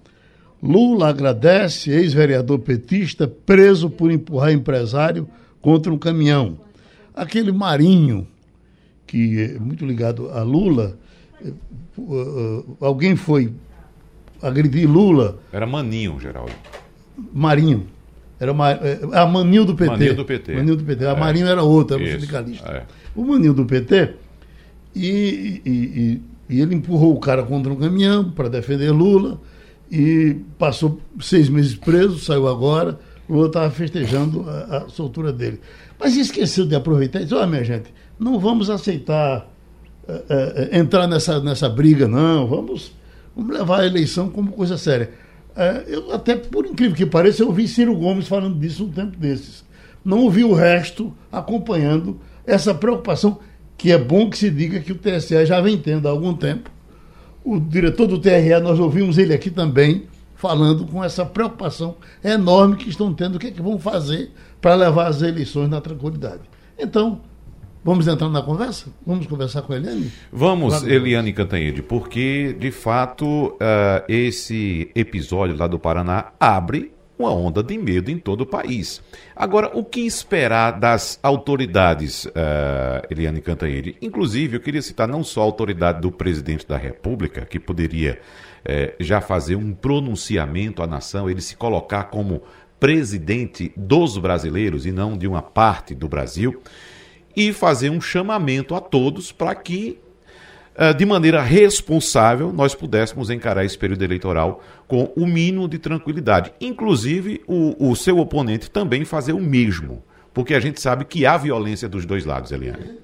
[0.62, 5.26] Lula agradece ex-vereador petista preso por empurrar empresário
[5.60, 6.58] contra um caminhão.
[7.14, 8.26] Aquele Marinho,
[9.06, 10.98] que é muito ligado a Lula,
[11.42, 11.52] eh,
[12.80, 13.52] alguém foi
[14.42, 15.38] agredir Lula.
[15.52, 16.52] Era Maninho, Geraldo.
[17.32, 17.86] Marinho.
[18.38, 19.90] Era a eh, Maninho do PT.
[19.90, 20.54] Maninho do PT.
[20.54, 21.06] Maninho do PT.
[21.06, 21.16] A é.
[21.18, 22.68] Marinho era outra, era um sindicalista.
[22.68, 22.84] É.
[23.14, 24.14] O Maninho do PT,
[24.94, 29.40] e, e, e, e ele empurrou o cara contra um caminhão para defender Lula
[29.90, 32.98] e passou seis meses preso, saiu agora.
[33.28, 35.60] Lula estava festejando a, a, soltura dele.
[35.98, 39.48] Mas esqueceu de aproveitar e disse: Olha, minha gente, não vamos aceitar
[40.08, 42.48] é, é, entrar nessa, nessa briga, não.
[42.48, 42.92] Vamos,
[43.36, 45.10] vamos levar a eleição como coisa séria.
[45.86, 49.64] Eu, até por incrível que pareça, eu ouvi Ciro Gomes falando disso um tempo desses.
[50.04, 53.38] Não ouvi o resto acompanhando essa preocupação,
[53.80, 56.70] que é bom que se diga que o TSE já vem tendo há algum tempo
[57.42, 60.04] o diretor do TRE, nós ouvimos ele aqui também,
[60.36, 64.74] falando com essa preocupação enorme que estão tendo, o que, é que vão fazer para
[64.74, 66.42] levar as eleições na tranquilidade.
[66.78, 67.22] Então,
[67.82, 68.90] vamos entrar na conversa?
[69.06, 70.12] Vamos conversar com a Eliane?
[70.30, 70.92] Vamos, claro.
[70.92, 73.56] Eliane Cantanhede, porque, de fato, uh,
[74.06, 79.02] esse episódio lá do Paraná abre uma onda de medo em todo o país.
[79.36, 83.96] Agora, o que esperar das autoridades, uh, Eliane Cantanhede?
[84.00, 88.18] Inclusive, eu queria citar não só a autoridade do presidente da República, que poderia
[88.64, 92.42] uh, já fazer um pronunciamento à nação, ele se colocar como
[92.78, 96.62] presidente dos brasileiros e não de uma parte do Brasil,
[97.36, 99.98] e fazer um chamamento a todos para que
[100.96, 106.52] de maneira responsável, nós pudéssemos encarar esse período eleitoral com o mínimo de tranquilidade.
[106.60, 110.02] Inclusive, o, o seu oponente também fazer o mesmo.
[110.32, 112.98] Porque a gente sabe que há violência dos dois lados, Eliane.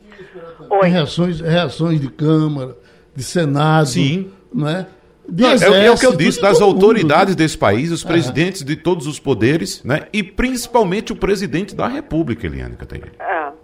[0.83, 2.77] Reações, reações de Câmara,
[3.15, 3.89] de Senado.
[3.89, 4.31] Sim.
[4.53, 4.87] Não é?
[5.29, 7.45] Exército, é, é, o que eu disse, das autoridades mundo, né?
[7.45, 10.07] desse país, os presidentes de todos os poderes, né?
[10.13, 13.11] E principalmente o presidente da República, Eliane Catarina.
[13.19, 13.56] É, bom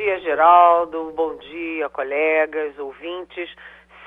[0.00, 1.12] dia, Geraldo.
[1.14, 3.54] Bom dia, colegas, ouvintes.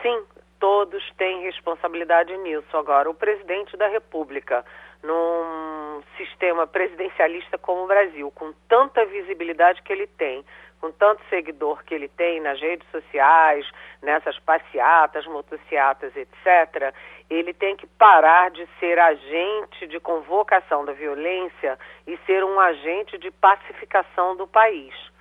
[0.01, 0.23] Sim,
[0.59, 2.75] todos têm responsabilidade nisso.
[2.75, 4.65] Agora, o presidente da República,
[5.03, 10.43] num sistema presidencialista como o Brasil, com tanta visibilidade que ele tem,
[10.81, 13.63] com tanto seguidor que ele tem nas redes sociais,
[14.01, 16.91] nessas passeatas, motocicletas, etc.,
[17.29, 21.77] ele tem que parar de ser agente de convocação da violência
[22.07, 25.12] e ser um agente de pacificação do país.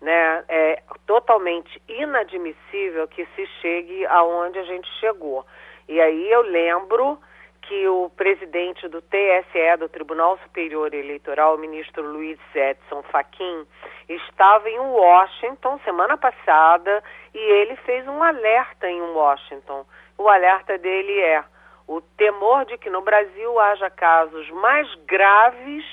[0.00, 0.44] Né?
[0.48, 5.44] É totalmente inadmissível que se chegue aonde a gente chegou.
[5.88, 7.18] E aí eu lembro
[7.62, 13.66] que o presidente do TSE, do Tribunal Superior Eleitoral, o ministro Luiz Edson Fachin,
[14.08, 17.02] estava em Washington semana passada
[17.34, 19.86] e ele fez um alerta em Washington.
[20.18, 21.44] O alerta dele é
[21.86, 25.84] o temor de que no Brasil haja casos mais graves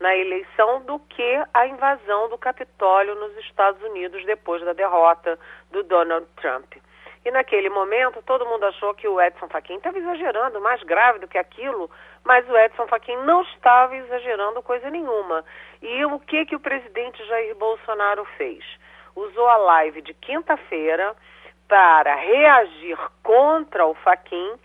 [0.00, 5.38] na eleição do que a invasão do Capitólio nos Estados Unidos depois da derrota
[5.70, 6.74] do Donald Trump.
[7.24, 11.28] E naquele momento todo mundo achou que o Edson Fachin estava exagerando, mais grave do
[11.28, 11.90] que aquilo,
[12.22, 15.42] mas o Edson Fachin não estava exagerando coisa nenhuma.
[15.80, 18.62] E o que que o presidente Jair Bolsonaro fez?
[19.16, 21.16] Usou a live de quinta-feira
[21.66, 24.58] para reagir contra o Fachin,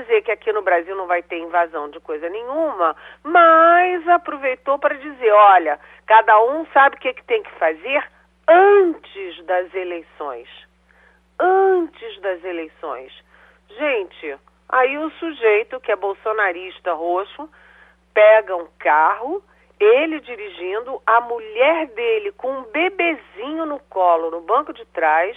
[0.00, 4.94] dizer que aqui no Brasil não vai ter invasão de coisa nenhuma, mas aproveitou para
[4.96, 8.04] dizer, olha, cada um sabe o que, que tem que fazer
[8.48, 10.48] antes das eleições
[11.38, 13.12] antes das eleições.
[13.68, 14.36] Gente,
[14.68, 17.48] aí o sujeito que é bolsonarista roxo
[18.12, 19.42] pega um carro,
[19.78, 25.36] ele dirigindo, a mulher dele com um bebezinho no colo, no banco de trás,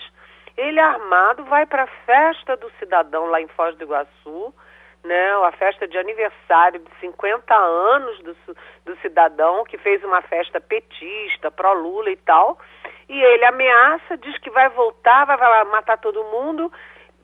[0.57, 4.53] ele armado vai para a festa do cidadão lá em Foz do Iguaçu,
[5.03, 8.35] né, a festa de aniversário de 50 anos do,
[8.85, 12.57] do cidadão, que fez uma festa petista, pró-Lula e tal,
[13.07, 16.71] e ele ameaça, diz que vai voltar, vai lá matar todo mundo,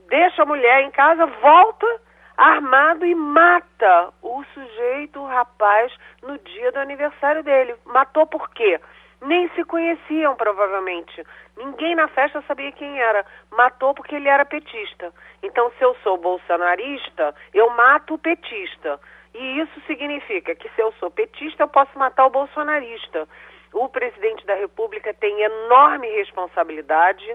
[0.08, 2.02] deixa a mulher em casa, volta
[2.38, 7.76] armado e mata o sujeito, o rapaz, no dia do aniversário dele.
[7.86, 8.80] Matou por quê?
[9.24, 11.24] Nem se conheciam, provavelmente.
[11.56, 13.26] Ninguém na festa sabia quem era.
[13.52, 15.14] Matou porque ele era petista.
[15.42, 19.00] Então, se eu sou bolsonarista, eu mato o petista.
[19.34, 23.28] E isso significa que se eu sou petista, eu posso matar o bolsonarista.
[23.74, 27.26] O presidente da República tem enorme responsabilidade,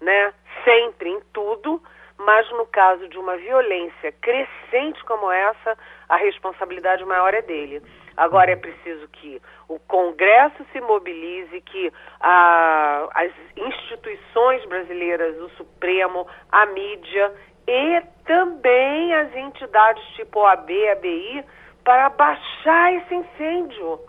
[0.00, 0.32] né?
[0.64, 1.82] Sempre em tudo,
[2.16, 5.76] mas no caso de uma violência crescente como essa,
[6.08, 7.82] a responsabilidade maior é dele.
[8.16, 16.66] Agora é preciso que o Congresso se mobilize, que as instituições brasileiras, o Supremo, a
[16.66, 17.32] mídia
[17.66, 21.44] e também as entidades tipo OAB, ABI,
[21.82, 24.00] para baixar esse incêndio.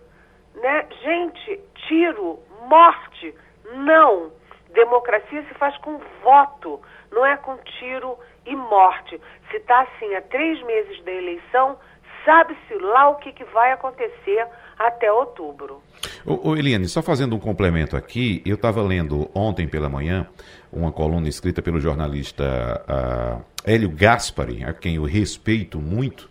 [0.56, 0.88] Né?
[1.02, 2.40] Gente, tiro,
[2.70, 3.34] morte,
[3.74, 4.32] não.
[4.70, 6.82] Democracia se faz com voto,
[7.12, 9.20] não é com tiro e morte.
[9.50, 11.78] Se está assim há três meses da eleição,
[12.26, 14.46] sabe-se lá o que, que vai acontecer
[14.78, 15.82] até outubro.
[16.26, 20.28] Ô, ô Eliane, só fazendo um complemento aqui, eu estava lendo ontem pela manhã
[20.72, 26.30] uma coluna escrita pelo jornalista uh, Hélio Gaspari, a quem eu respeito muito,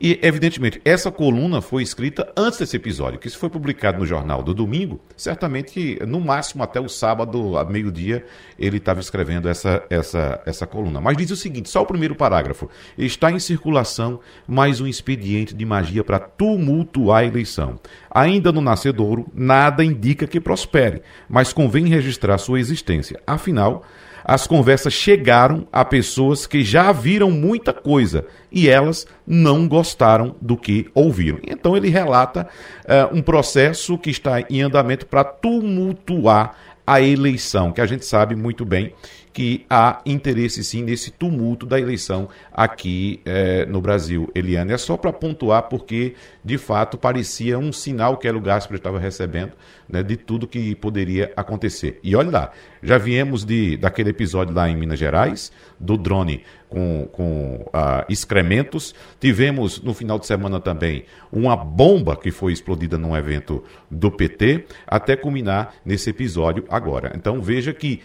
[0.00, 4.42] e, evidentemente, essa coluna foi escrita antes desse episódio, que isso foi publicado no jornal
[4.42, 8.24] do domingo, certamente, no máximo até o sábado, a meio-dia,
[8.58, 11.00] ele estava escrevendo essa, essa, essa coluna.
[11.00, 12.68] Mas diz o seguinte: só o primeiro parágrafo.
[12.98, 17.78] Está em circulação mais um expediente de magia para tumultuar a eleição.
[18.10, 23.20] Ainda no nascedouro, nada indica que prospere, mas convém registrar sua existência.
[23.26, 23.84] Afinal,
[24.24, 30.56] as conversas chegaram a pessoas que já viram muita coisa e elas não gostaram do
[30.56, 31.38] que ouviram.
[31.46, 32.48] Então ele relata
[32.84, 36.56] uh, um processo que está em andamento para tumultuar
[36.86, 38.92] a eleição, que a gente sabe muito bem
[39.34, 44.30] que há interesse sim nesse tumulto da eleição aqui eh, no Brasil.
[44.32, 46.14] Eliane, é só para pontuar porque
[46.44, 49.52] de fato parecia um sinal que Hélio Gaspar estava recebendo
[49.88, 51.98] né, de tudo que poderia acontecer.
[52.00, 52.52] E olha lá,
[52.84, 58.94] já viemos de, daquele episódio lá em Minas Gerais, do drone com, com uh, excrementos.
[59.18, 64.66] Tivemos no final de semana também uma bomba que foi explodida num evento do PT,
[64.86, 67.12] até culminar nesse episódio agora.
[67.14, 68.02] Então veja que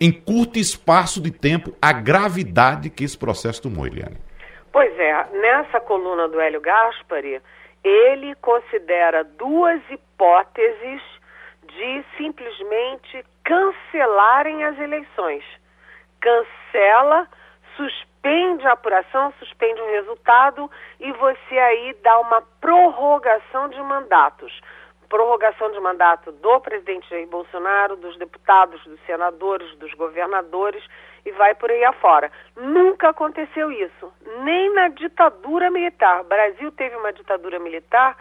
[0.00, 4.16] em curto espaço de tempo a gravidade que esse processo tomou, Eliane.
[4.72, 7.40] Pois é, nessa coluna do Hélio Gaspari,
[7.82, 11.02] ele considera duas hipóteses
[11.66, 15.44] de simplesmente cancelarem as eleições.
[16.20, 17.28] Cancela
[17.76, 24.60] suspende a apuração, suspende o resultado e você aí dá uma prorrogação de mandatos.
[25.08, 30.82] prorrogação de mandato do presidente Jair Bolsonaro, dos deputados, dos senadores, dos governadores
[31.24, 32.32] e vai por aí afora.
[32.56, 36.22] Nunca aconteceu isso, nem na ditadura militar.
[36.22, 38.16] O Brasil teve uma ditadura militar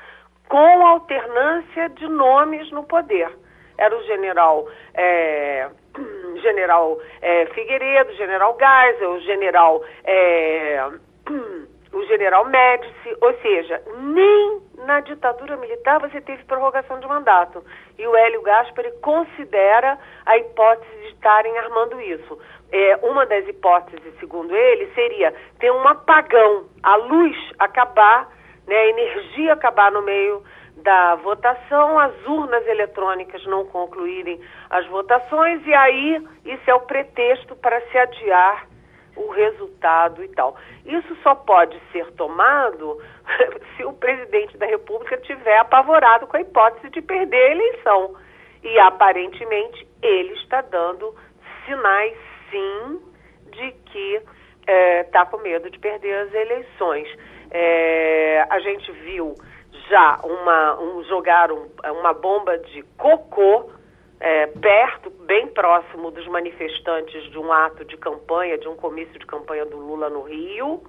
[0.48, 3.32] com alternância de nomes no poder.
[3.78, 5.70] Era o general, é,
[6.42, 10.90] general é, Figueiredo, general Geisel, o general, é,
[11.94, 17.64] o general Médici, ou seja, nem na ditadura militar você teve prorrogação de mandato.
[17.98, 22.40] E o Hélio Gaspari considera a hipótese de estarem armando isso.
[22.72, 28.28] É, uma das hipóteses, segundo ele, seria ter um apagão, a luz acabar,
[28.68, 30.44] né, a energia acabar no meio
[30.78, 37.56] da votação, as urnas eletrônicas não concluírem as votações, e aí isso é o pretexto
[37.56, 38.68] para se adiar
[39.16, 40.56] o resultado e tal.
[40.86, 43.00] Isso só pode ser tomado
[43.78, 48.16] se o presidente da República tiver apavorado com a hipótese de perder a eleição.
[48.64, 51.16] E aparentemente ele está dando
[51.66, 52.18] sinais,
[52.50, 53.02] sim,
[53.52, 54.22] de que
[55.06, 57.08] está é, com medo de perder as eleições.
[57.52, 59.36] É, a gente viu
[59.90, 61.68] já uma, um, jogar um,
[62.00, 63.70] uma bomba de cocô
[64.20, 69.26] é, perto, bem próximo dos manifestantes de um ato de campanha, de um comício de
[69.26, 70.82] campanha do Lula no Rio.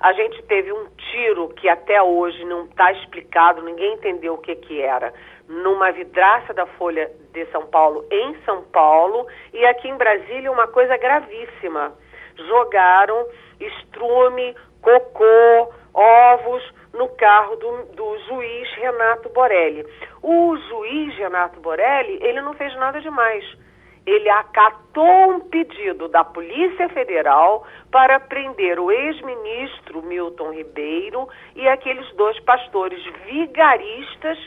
[0.00, 4.54] A gente teve um tiro que até hoje não está explicado, ninguém entendeu o que,
[4.54, 5.12] que era,
[5.48, 10.68] numa vidraça da Folha de São Paulo, em São Paulo, e aqui em Brasília uma
[10.68, 11.92] coisa gravíssima.
[12.46, 13.26] Jogaram
[13.60, 16.62] estrume, cocô, ovos
[16.94, 19.84] no carro do, do juiz Renato Borelli.
[20.22, 23.44] O juiz Renato Borelli, ele não fez nada demais.
[24.06, 32.10] Ele acatou um pedido da Polícia Federal para prender o ex-ministro Milton Ribeiro e aqueles
[32.14, 34.38] dois pastores vigaristas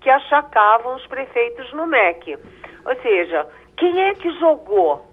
[0.00, 2.38] que achacavam os prefeitos no MEC.
[2.86, 3.46] Ou seja,
[3.76, 5.04] quem é que jogou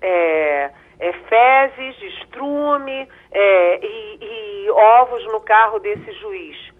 [0.00, 0.70] é,
[1.00, 6.70] é, fezes, estrume é, e, e ovos no carro desse juiz?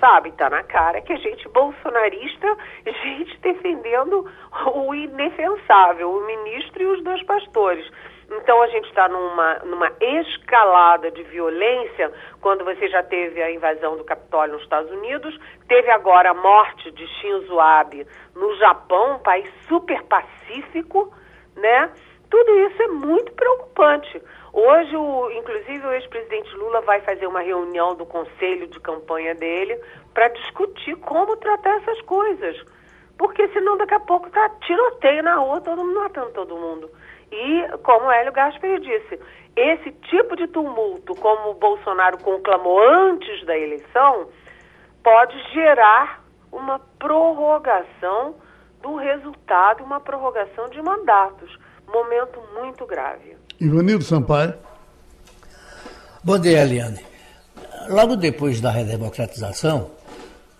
[0.00, 0.32] sabe?
[0.32, 4.30] Tá na cara que a gente bolsonarista, gente defendendo
[4.74, 7.84] o indefensável, o ministro e os dois pastores.
[8.30, 13.96] Então a gente está numa, numa escalada de violência quando você já teve a invasão
[13.96, 19.18] do Capitólio nos Estados Unidos, teve agora a morte de Shinzo Abe no Japão, um
[19.20, 21.12] país super pacífico,
[21.56, 21.90] né?
[22.30, 24.22] Tudo isso é muito preocupante.
[24.52, 29.80] Hoje, o, inclusive, o ex-presidente Lula vai fazer uma reunião do conselho de campanha dele
[30.12, 32.56] para discutir como tratar essas coisas.
[33.16, 36.90] Porque senão daqui a pouco tá tiroteio na rua, todo mundo matando todo mundo.
[37.30, 39.20] E, como o Hélio Gaspar disse,
[39.56, 44.28] esse tipo de tumulto, como o Bolsonaro conclamou antes da eleição,
[45.02, 48.36] pode gerar uma prorrogação
[48.80, 51.58] do resultado, uma prorrogação de mandatos.
[51.92, 53.36] Momento muito grave.
[53.58, 54.54] Ivanildo Sampaio.
[56.22, 57.00] Bom dia, Eliane.
[57.88, 59.90] Logo depois da redemocratização,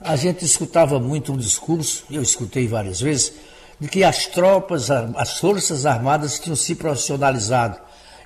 [0.00, 3.34] a gente escutava muito um discurso, eu escutei várias vezes,
[3.78, 7.78] de que as tropas, as forças armadas tinham se profissionalizado.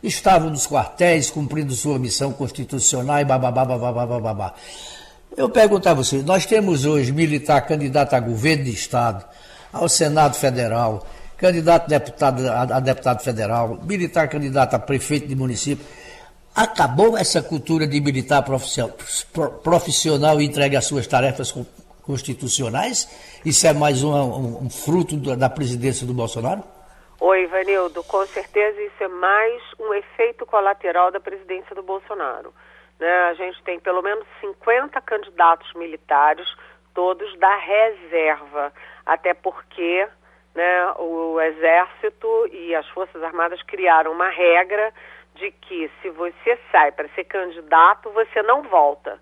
[0.03, 4.55] Estavam nos quartéis cumprindo sua missão constitucional e bababá, bababá, bababá.
[5.37, 9.25] Eu pergunto a você, nós temos hoje militar candidato a governo de Estado,
[9.73, 11.07] ao Senado Federal,
[11.43, 15.85] candidato a deputado, a, deputado federal, militar candidato a prefeito de município.
[16.55, 18.45] Acabou essa cultura de militar
[19.65, 21.53] profissional e entregue as suas tarefas
[22.03, 23.09] constitucionais?
[23.45, 24.13] Isso é mais um,
[24.63, 26.63] um, fruto da presidência do Bolsonaro?
[27.19, 32.55] Oi, Ivanildo, com certeza isso é mais um efeito colateral da presidência do Bolsonaro.
[33.01, 33.11] Né?
[33.31, 36.47] A gente tem pelo menos 50 candidatos militares,
[36.95, 38.73] todos da reserva,
[39.07, 40.07] até porque
[40.55, 44.93] né, o Exército e as Forças Armadas criaram uma regra
[45.35, 49.19] de que se você sai para ser candidato, você não volta.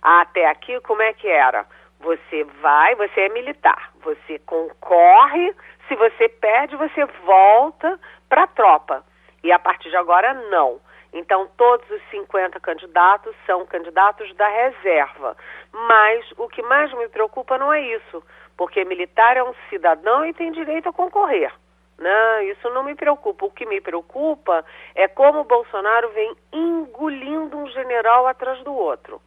[0.00, 1.64] Até aqui, como é que era?
[2.00, 5.54] Você vai, você é militar, você concorre,
[5.86, 9.04] se você perde, você volta para a tropa.
[9.44, 10.80] E a partir de agora, não.
[11.12, 15.36] Então, todos os 50 candidatos são candidatos da reserva.
[15.72, 18.22] Mas o que mais me preocupa não é isso
[18.62, 21.52] porque militar é um cidadão e tem direito a concorrer.
[21.98, 22.44] Né?
[22.44, 23.44] Isso não me preocupa.
[23.44, 29.20] O que me preocupa é como o Bolsonaro vem engolindo um general atrás do outro.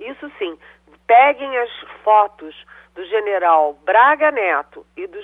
[0.00, 0.58] Isso sim,
[1.06, 1.70] peguem as
[2.02, 2.56] fotos
[2.92, 5.20] do general Braga Neto e do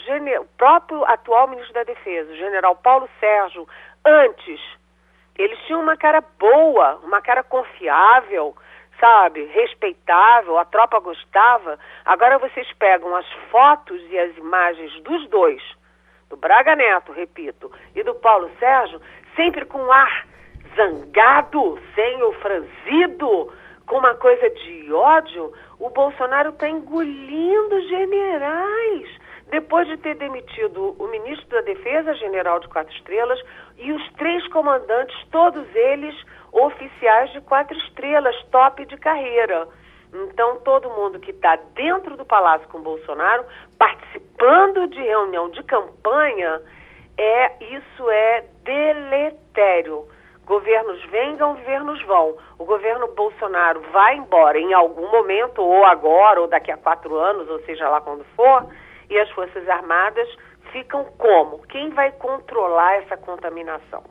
[0.57, 3.67] próprio atual ministro da Defesa, o general Paulo Sérgio,
[4.05, 4.61] antes.
[5.37, 8.55] Eles tinham uma cara boa, uma cara confiável,
[8.99, 11.79] sabe, respeitável, a tropa gostava.
[12.05, 15.63] Agora vocês pegam as fotos e as imagens dos dois,
[16.29, 19.01] do Braga Neto, repito, e do Paulo Sérgio,
[19.35, 20.27] sempre com ar
[20.77, 23.53] zangado, sem o franzido,
[23.87, 25.53] com uma coisa de ódio.
[25.79, 29.19] O Bolsonaro está engolindo generais
[29.51, 33.41] depois de ter demitido o ministro da Defesa, general de quatro estrelas,
[33.79, 36.15] e os três comandantes, todos eles
[36.53, 39.69] oficiais de quatro estrelas, top de carreira.
[40.13, 43.45] Então, todo mundo que está dentro do palácio com Bolsonaro,
[43.79, 46.61] participando de reunião de campanha,
[47.17, 50.09] é isso é deletério.
[50.47, 52.37] Governos venham, governos vão.
[52.59, 57.49] O governo Bolsonaro vai embora em algum momento, ou agora, ou daqui a quatro anos,
[57.51, 58.67] ou seja lá quando for,
[59.11, 60.29] e as Forças Armadas
[60.73, 61.59] ficam como?
[61.69, 64.03] Quem vai controlar essa contaminação?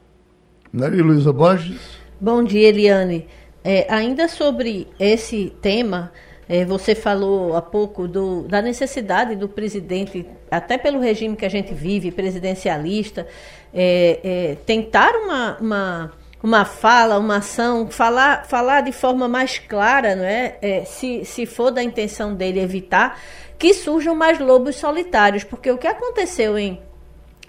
[0.71, 1.99] Maria Luísa Borges.
[2.19, 3.27] Bom dia, Eliane.
[3.63, 6.11] É, ainda sobre esse tema,
[6.47, 11.49] é, você falou há pouco do, da necessidade do presidente, até pelo regime que a
[11.49, 13.27] gente vive, presidencialista,
[13.73, 20.15] é, é tentar uma, uma, uma fala, uma ação, falar, falar de forma mais clara,
[20.15, 20.57] não é?
[20.61, 20.85] é?
[20.85, 23.19] se, se for da intenção dele evitar
[23.57, 26.81] que surjam mais lobos solitários, porque o que aconteceu em,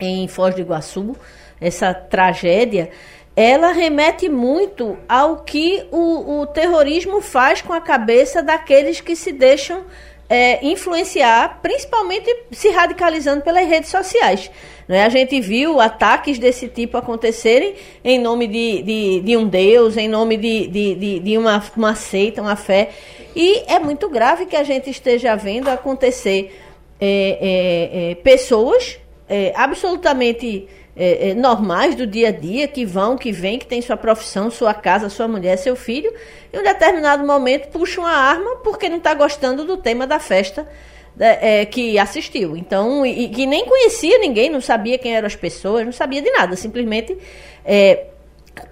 [0.00, 1.16] em Foz do Iguaçu,
[1.60, 2.90] essa tragédia,
[3.36, 9.32] ela remete muito ao que o, o terrorismo faz com a cabeça daqueles que se
[9.32, 9.84] deixam
[10.28, 14.50] é, influenciar, principalmente se radicalizando pelas redes sociais.
[14.86, 15.04] Né?
[15.04, 17.74] A gente viu ataques desse tipo acontecerem
[18.04, 22.42] em nome de, de, de um Deus, em nome de, de, de, uma, uma seita,
[22.42, 22.90] uma fé.
[23.34, 26.58] E é muito grave que a gente esteja vendo acontecer
[27.00, 28.98] é, é, é pessoas
[29.28, 30.66] é, absolutamente
[30.98, 34.50] é, é, normais do dia a dia, que vão, que vêm, que tem sua profissão,
[34.50, 36.12] sua casa, sua mulher, seu filho,
[36.52, 40.18] e em um determinado momento puxam a arma porque não está gostando do tema da
[40.18, 40.68] festa
[41.16, 42.56] né, é, que assistiu.
[42.56, 46.20] Então, e, e, que nem conhecia ninguém, não sabia quem eram as pessoas, não sabia
[46.20, 47.16] de nada, simplesmente
[47.64, 48.06] é,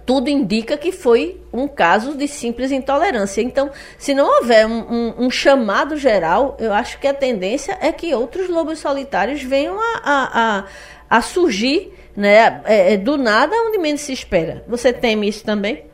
[0.05, 3.41] tudo indica que foi um caso de simples intolerância.
[3.41, 7.91] Então, se não houver um, um, um, chamado geral, eu acho que a tendência é
[7.91, 10.65] que outros lobos solitários venham a, a, a,
[11.09, 12.63] a surgir né?
[12.65, 14.63] É, é, do nada onde menos se espera.
[14.67, 15.85] Você teme isso também?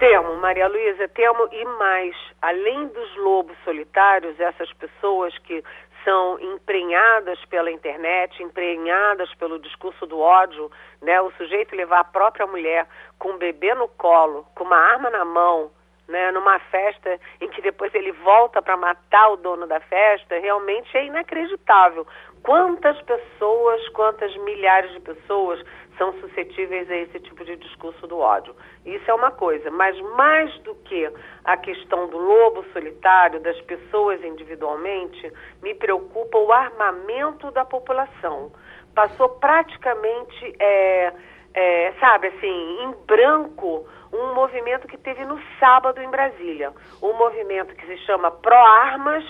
[0.00, 2.16] Temo, Maria Luísa, temo e mais.
[2.42, 5.62] Além dos lobos solitários, essas pessoas que
[6.04, 11.20] são emprenhadas pela internet, emprenhadas pelo discurso do ódio, né?
[11.20, 12.86] O sujeito levar a própria mulher
[13.18, 15.70] com um bebê no colo, com uma arma na mão,
[16.10, 20.94] né, numa festa em que depois ele volta para matar o dono da festa, realmente
[20.96, 22.04] é inacreditável.
[22.42, 25.62] Quantas pessoas, quantas milhares de pessoas
[25.98, 28.54] são suscetíveis a esse tipo de discurso do ódio?
[28.86, 31.10] Isso é uma coisa, mas mais do que
[31.44, 35.30] a questão do lobo solitário, das pessoas individualmente,
[35.62, 38.50] me preocupa o armamento da população.
[38.94, 41.12] Passou praticamente, é,
[41.52, 46.72] é, sabe, assim, em branco um movimento que teve no sábado em Brasília,
[47.02, 49.24] um movimento que se chama Pro Armas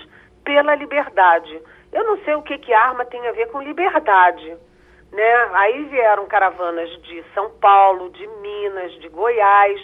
[0.44, 1.60] pela Liberdade
[1.92, 4.56] eu não sei o que, que arma tem a ver com liberdade.
[5.12, 5.34] Né?
[5.54, 9.80] Aí vieram caravanas de São Paulo, de Minas, de Goiás,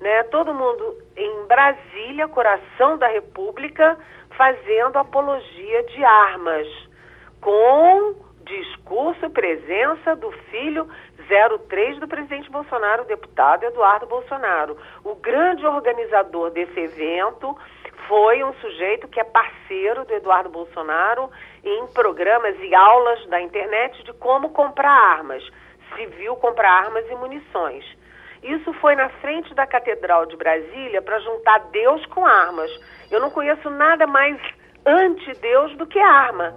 [0.00, 0.24] né?
[0.24, 3.96] todo mundo em Brasília, coração da República,
[4.36, 6.66] fazendo apologia de armas,
[7.40, 10.88] com discurso presença do filho
[11.68, 14.76] 03 do presidente Bolsonaro, o deputado Eduardo Bolsonaro.
[15.04, 17.56] O grande organizador desse evento
[18.08, 21.30] foi um sujeito que é parceiro do Eduardo Bolsonaro
[21.64, 25.42] em programas e aulas da internet de como comprar armas,
[25.96, 27.84] civil comprar armas e munições.
[28.42, 32.70] Isso foi na frente da Catedral de Brasília para juntar Deus com armas.
[33.10, 34.40] Eu não conheço nada mais
[34.84, 36.54] anti-Deus do que arma.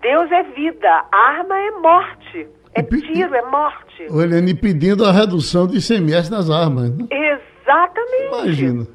[0.00, 2.48] Deus é vida, arma é morte.
[2.72, 4.06] É tiro, é morte.
[4.10, 6.96] O Helene pedindo a redução de ICMS nas armas.
[6.96, 7.06] Né?
[7.10, 8.28] Exatamente.
[8.28, 8.86] Imagina.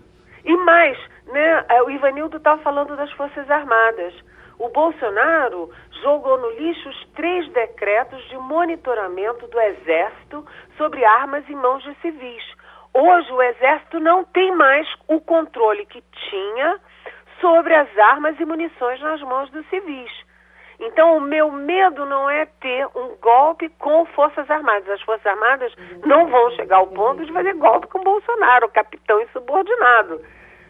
[0.46, 0.98] E mais,
[1.28, 1.66] né?
[1.70, 4.14] É, o Ivanildo está falando das Forças Armadas.
[4.58, 5.70] O Bolsonaro
[6.02, 10.46] jogou no lixo os três decretos de monitoramento do Exército
[10.78, 12.44] sobre armas em mãos de civis.
[12.94, 16.80] Hoje o Exército não tem mais o controle que tinha
[17.42, 20.12] sobre as armas e munições nas mãos dos civis.
[20.80, 24.90] Então, o meu medo não é ter um golpe com Forças Armadas.
[24.90, 25.74] As Forças Armadas
[26.06, 30.22] não vão chegar ao ponto de fazer golpe com Bolsonaro, capitão insubordinado.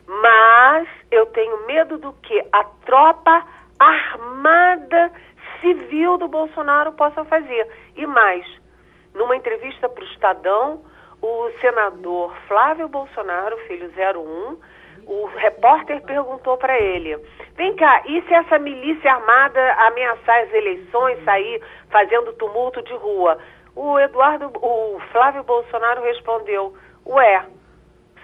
[0.08, 3.46] Mas eu tenho medo do que a tropa
[3.80, 5.12] armada
[5.62, 7.68] civil do Bolsonaro possa fazer.
[7.96, 8.46] E mais,
[9.14, 10.84] numa entrevista para o Estadão,
[11.22, 14.58] o senador Flávio Bolsonaro, filho 01,
[15.08, 17.18] o repórter perguntou para ele:
[17.56, 23.38] vem cá, e se essa milícia armada ameaçar as eleições, sair fazendo tumulto de rua?
[23.76, 26.74] O Eduardo, o Flávio Bolsonaro respondeu:
[27.06, 27.46] ué,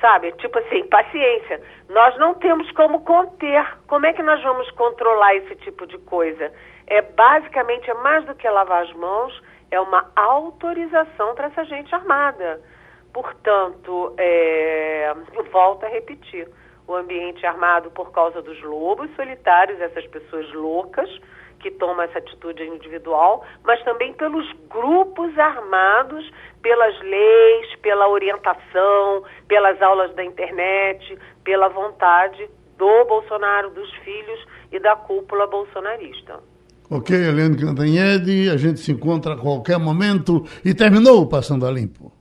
[0.02, 0.32] sabe?
[0.34, 1.62] Tipo assim, paciência.
[1.88, 3.66] Nós não temos como conter.
[3.88, 6.52] Como é que nós vamos controlar esse tipo de coisa?
[6.88, 11.94] É basicamente é mais do que lavar as mãos, é uma autorização para essa gente
[11.96, 12.60] armada.
[13.14, 15.14] Portanto, é,
[15.52, 16.50] volto a repetir,
[16.88, 21.10] o ambiente armado por causa dos lobos solitários, essas pessoas loucas
[21.62, 26.30] que tomam essa atitude individual, mas também pelos grupos armados,
[26.62, 34.80] pelas leis, pela orientação, pelas aulas da internet, pela vontade do Bolsonaro, dos filhos e
[34.80, 36.40] da cúpula bolsonarista.
[36.90, 41.72] Ok, Helene Cantanhede, a gente se encontra a qualquer momento e terminou o Passando a
[41.72, 42.21] Limpo.